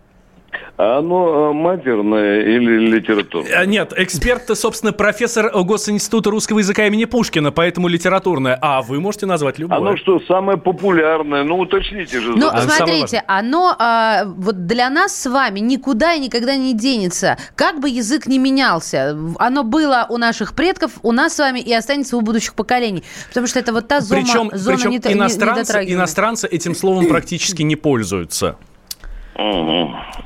А 0.77 0.99
оно 0.99 1.51
э, 1.51 1.53
матерное 1.53 2.41
или 2.43 2.79
литературное? 2.97 3.53
А, 3.61 3.67
Нет, 3.67 3.93
эксперт, 3.97 4.57
собственно, 4.57 4.93
профессор 4.93 5.47
э, 5.47 5.63
Госинститута 5.63 6.31
русского 6.31 6.59
языка 6.61 6.87
имени 6.87 7.05
Пушкина, 7.05 7.53
поэтому 7.53 7.89
литературное. 7.89 8.59
А 8.63 8.81
вы 8.83 9.01
можете 9.01 9.27
назвать 9.27 9.59
любое. 9.59 9.79
Оно 9.79 9.97
что, 9.97 10.21
самое 10.21 10.57
популярное? 10.59 11.45
Ну, 11.45 11.59
уточните 11.59 12.21
же. 12.21 12.33
Ну, 12.35 12.49
А, 12.49 12.63
смотрите, 12.63 13.23
оно 13.27 13.75
а, 13.79 14.25
вот 14.25 14.67
для 14.67 14.89
нас 14.91 15.15
с 15.15 15.27
вами 15.29 15.61
никуда 15.61 16.15
и 16.15 16.21
никогда 16.21 16.57
не 16.57 16.75
денется. 16.75 17.37
Как 17.57 17.81
бы 17.81 17.89
язык 17.89 18.27
ни 18.27 18.39
менялся, 18.39 19.17
оно 19.39 19.65
было 19.65 20.07
у 20.09 20.17
наших 20.17 20.55
предков, 20.55 20.93
у 21.03 21.13
нас 21.13 21.35
с 21.35 21.39
вами 21.39 21.61
и 21.61 21.73
останется 21.75 22.17
у 22.17 22.21
будущих 22.23 22.55
поколений. 22.55 23.03
Потому 23.29 23.47
что 23.47 23.59
это 23.59 23.73
вот 23.73 23.87
та 23.89 24.01
зона, 24.01 24.23
Причем, 24.23 24.51
зона 24.55 24.77
причем 24.77 24.91
не- 24.91 24.97
иностранцы, 24.97 25.61
недотрагивания. 25.61 25.95
иностранцы 25.97 26.47
этим 26.49 26.75
словом 26.75 27.07
практически 27.07 27.63
не 27.63 27.77
пользуются. 27.77 28.57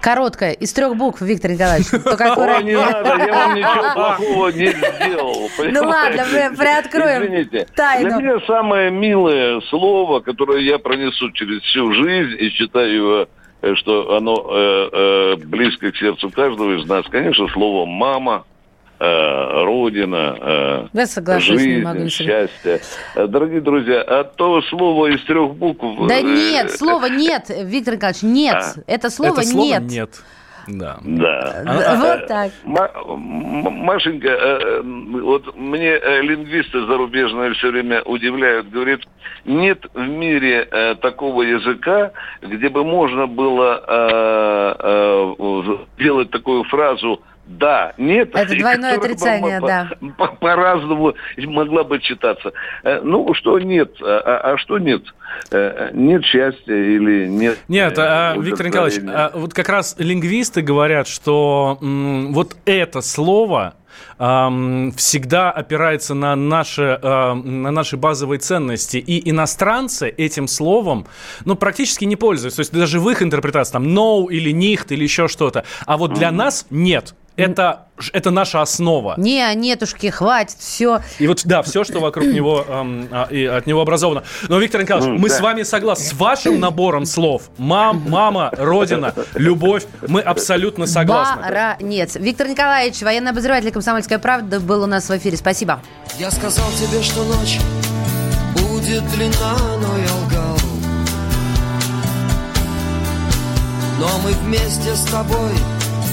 Короткое, 0.00 0.52
из 0.52 0.72
трех 0.72 0.96
букв, 0.96 1.20
Виктор 1.22 1.52
Николаевич. 1.52 1.86
Аккуратнее. 1.94 2.76
не 2.76 2.82
надо, 2.82 3.24
я 3.24 3.32
вам 3.32 3.54
ничего 3.54 3.94
плохого 3.94 4.48
не 4.48 4.66
сделал. 4.66 5.50
Ну 5.58 5.88
ладно, 5.88 6.24
мы 6.30 6.56
приоткроем 6.56 7.24
Извините. 7.24 7.66
тайну. 7.74 8.08
Для 8.08 8.18
меня 8.18 8.46
самое 8.46 8.90
милое 8.90 9.60
слово, 9.70 10.20
которое 10.20 10.60
я 10.62 10.78
пронесу 10.78 11.30
через 11.32 11.62
всю 11.62 11.92
жизнь 11.92 12.36
и 12.38 12.50
считаю, 12.50 13.28
э, 13.62 13.74
что 13.76 14.16
оно 14.16 14.34
э, 14.34 14.88
э, 14.92 15.36
близко 15.36 15.92
к 15.92 15.96
сердцу 15.96 16.30
каждого 16.30 16.76
из 16.78 16.86
нас, 16.86 17.06
конечно, 17.08 17.46
слово 17.48 17.86
«мама», 17.86 18.44
«родина», 19.64 20.36
э, 20.40 20.86
Я 20.92 21.06
соглашусь, 21.06 21.50
не 21.50 21.58
жизнь, 21.58 21.82
могу 21.82 22.02
не 22.04 22.10
согласиться. 22.10 22.48
счастье. 22.64 22.80
Э, 23.14 23.26
Дорогие 23.26 23.60
друзья, 23.60 24.02
от 24.02 24.36
того 24.36 24.62
слова 24.62 25.06
из 25.06 25.22
трех 25.24 25.54
букв... 25.54 25.84
Да 26.08 26.18
э, 26.18 26.22
нет, 26.22 26.70
слова 26.72 27.08
нет, 27.08 27.50
Виктор 27.64 27.94
Николаевич, 27.94 28.22
нет. 28.22 28.56
А. 28.56 28.80
Это 28.86 29.10
слово 29.10 29.40
это 29.40 29.42
слово 29.48 29.64
нет. 29.64 29.82
нет. 29.82 30.10
Да. 30.66 30.98
Да. 31.02 31.62
Да, 31.64 31.96
Вот 31.96 32.26
так. 32.26 32.50
Машенька, 32.64 34.28
э, 34.28 34.58
э, 34.62 34.82
вот 34.82 35.54
мне 35.56 35.90
э, 35.90 36.22
лингвисты 36.22 36.86
зарубежные 36.86 37.52
все 37.54 37.70
время 37.70 38.02
удивляют, 38.02 38.70
говорит, 38.70 39.00
нет 39.44 39.84
в 39.92 40.00
мире 40.00 40.66
э, 40.70 40.94
такого 40.96 41.42
языка, 41.42 42.12
где 42.40 42.68
бы 42.68 42.82
можно 42.84 43.26
было 43.26 43.82
э, 43.86 44.74
э, 44.78 45.76
сделать 45.98 46.30
такую 46.30 46.64
фразу 46.64 47.20
да, 47.46 47.92
нет. 47.98 48.30
Это 48.34 48.54
двойное 48.56 48.96
отрицание, 48.96 49.60
по- 49.60 49.66
да. 49.66 49.90
по- 50.18 50.28
По-разному 50.28 51.14
могла 51.38 51.84
бы 51.84 51.98
читаться. 52.00 52.52
Э, 52.82 53.00
Ну, 53.02 53.32
что 53.34 53.58
нет, 53.58 53.96
а, 54.00 54.22
а- 54.24 54.52
а 54.54 54.58
что 54.58 54.78
нет? 54.78 55.02
Э, 55.50 55.90
Нет 55.92 56.24
счастья 56.24 56.74
или 56.74 57.26
нет... 57.26 57.58
Нет, 57.68 57.98
э, 57.98 58.02
а, 58.02 58.34
Виктор 58.38 58.66
Николаевич, 58.66 59.00
а, 59.08 59.30
вот 59.34 59.52
как 59.52 59.68
раз 59.68 59.96
лингвисты 59.98 60.62
говорят, 60.62 61.06
что 61.08 61.78
м, 61.82 62.32
вот 62.32 62.56
это 62.64 63.00
слово 63.00 63.74
всегда 64.96 65.50
опирается 65.50 66.14
на 66.14 66.34
наши, 66.36 66.98
ам, 67.02 67.62
на 67.62 67.70
наши 67.70 67.96
базовые 67.96 68.38
ценности. 68.38 68.96
И 68.96 69.28
иностранцы 69.30 70.08
этим 70.08 70.46
словом 70.48 71.06
ну, 71.44 71.54
практически 71.56 72.04
не 72.04 72.16
пользуются. 72.16 72.58
То 72.58 72.60
есть 72.62 72.72
даже 72.72 73.00
в 73.00 73.08
их 73.10 73.22
интерпретации 73.22 73.72
там 73.72 73.86
no 73.86 74.26
или 74.30 74.52
nicht 74.52 74.86
или 74.90 75.02
еще 75.04 75.28
что-то. 75.28 75.64
А 75.86 75.96
вот 75.96 76.14
для 76.14 76.30
нас 76.30 76.66
нет. 76.70 77.14
Это, 77.36 77.86
это 78.12 78.30
наша 78.30 78.62
основа. 78.62 79.14
Не, 79.16 79.52
нетушки, 79.56 80.08
хватит, 80.10 80.56
все. 80.56 81.00
И 81.18 81.26
вот, 81.26 81.42
да, 81.44 81.62
все, 81.62 81.82
что 81.82 81.98
вокруг 81.98 82.26
него, 82.26 82.64
ам, 82.68 83.08
а, 83.10 83.26
и 83.28 83.44
от 83.44 83.66
него 83.66 83.80
образовано. 83.80 84.22
Но, 84.48 84.58
Виктор 84.58 84.82
Николаевич, 84.82 85.20
мы 85.20 85.28
да. 85.28 85.34
с 85.34 85.40
вами 85.40 85.62
согласны. 85.64 86.04
С 86.04 86.12
вашим 86.12 86.60
набором 86.60 87.06
слов 87.06 87.50
«мам», 87.58 88.04
«мама», 88.08 88.50
«родина», 88.56 89.14
«любовь» 89.34 89.84
мы 90.06 90.20
абсолютно 90.20 90.86
согласны. 90.86 91.42
Баранец. 91.42 92.14
Виктор 92.14 92.48
Николаевич, 92.48 93.02
военный 93.02 93.32
обозреватель 93.32 93.72
«Комсомольская 93.72 94.20
правда» 94.20 94.60
был 94.60 94.84
у 94.84 94.86
нас 94.86 95.08
в 95.08 95.16
эфире. 95.16 95.36
Спасибо. 95.36 95.80
Я 96.18 96.30
сказал 96.30 96.70
тебе, 96.72 97.02
что 97.02 97.24
ночь 97.24 97.58
будет 98.54 99.04
длинна, 99.10 99.56
но 99.80 99.98
я 99.98 100.14
лгал. 100.24 100.56
Но 103.98 104.08
мы 104.22 104.32
вместе 104.32 104.94
с 104.94 105.04
тобой 105.06 105.52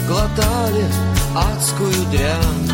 глотали 0.08 1.11
адскую 1.36 2.06
дрянь. 2.12 2.72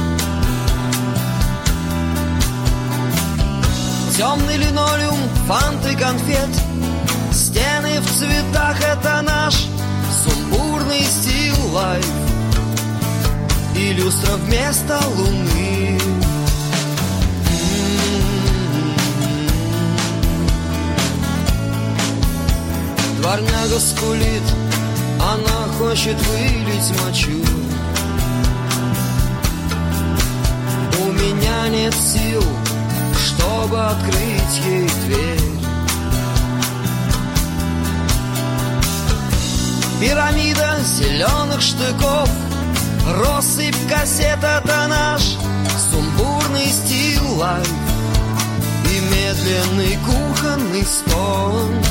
Темный 4.15 4.57
линолеум, 4.57 5.19
фанты, 5.47 5.95
конфет, 5.95 6.49
стены 7.31 7.99
в 8.01 8.09
цветах— 8.17 8.81
это 8.81 9.21
наш 9.21 9.67
сумбурный 10.23 11.03
стил 11.03 11.55
лайф. 11.71 12.07
И 13.75 13.93
люстра 13.93 14.33
вместо 14.37 14.99
луны. 15.15 15.99
Дворняга 23.19 23.79
скулит, 23.79 24.41
она 25.21 25.67
хочет 25.77 26.15
вылить 26.27 26.91
мочу. 27.03 27.66
Меня 31.17 31.67
нет 31.69 31.93
сил, 31.93 32.43
чтобы 33.17 33.79
открыть 33.85 34.65
ей 34.65 34.87
дверь. 35.05 35.57
Пирамида 39.99 40.77
зеленых 40.83 41.61
штыков, 41.61 42.29
россыпь 43.23 43.75
кассет— 43.89 44.37
это 44.43 44.87
наш 44.87 45.21
сумбурный 45.91 46.67
стил 46.67 47.37
лайф 47.37 47.67
и 48.85 48.99
медленный 48.99 49.97
кухонный 50.05 50.85
стон. 50.85 51.83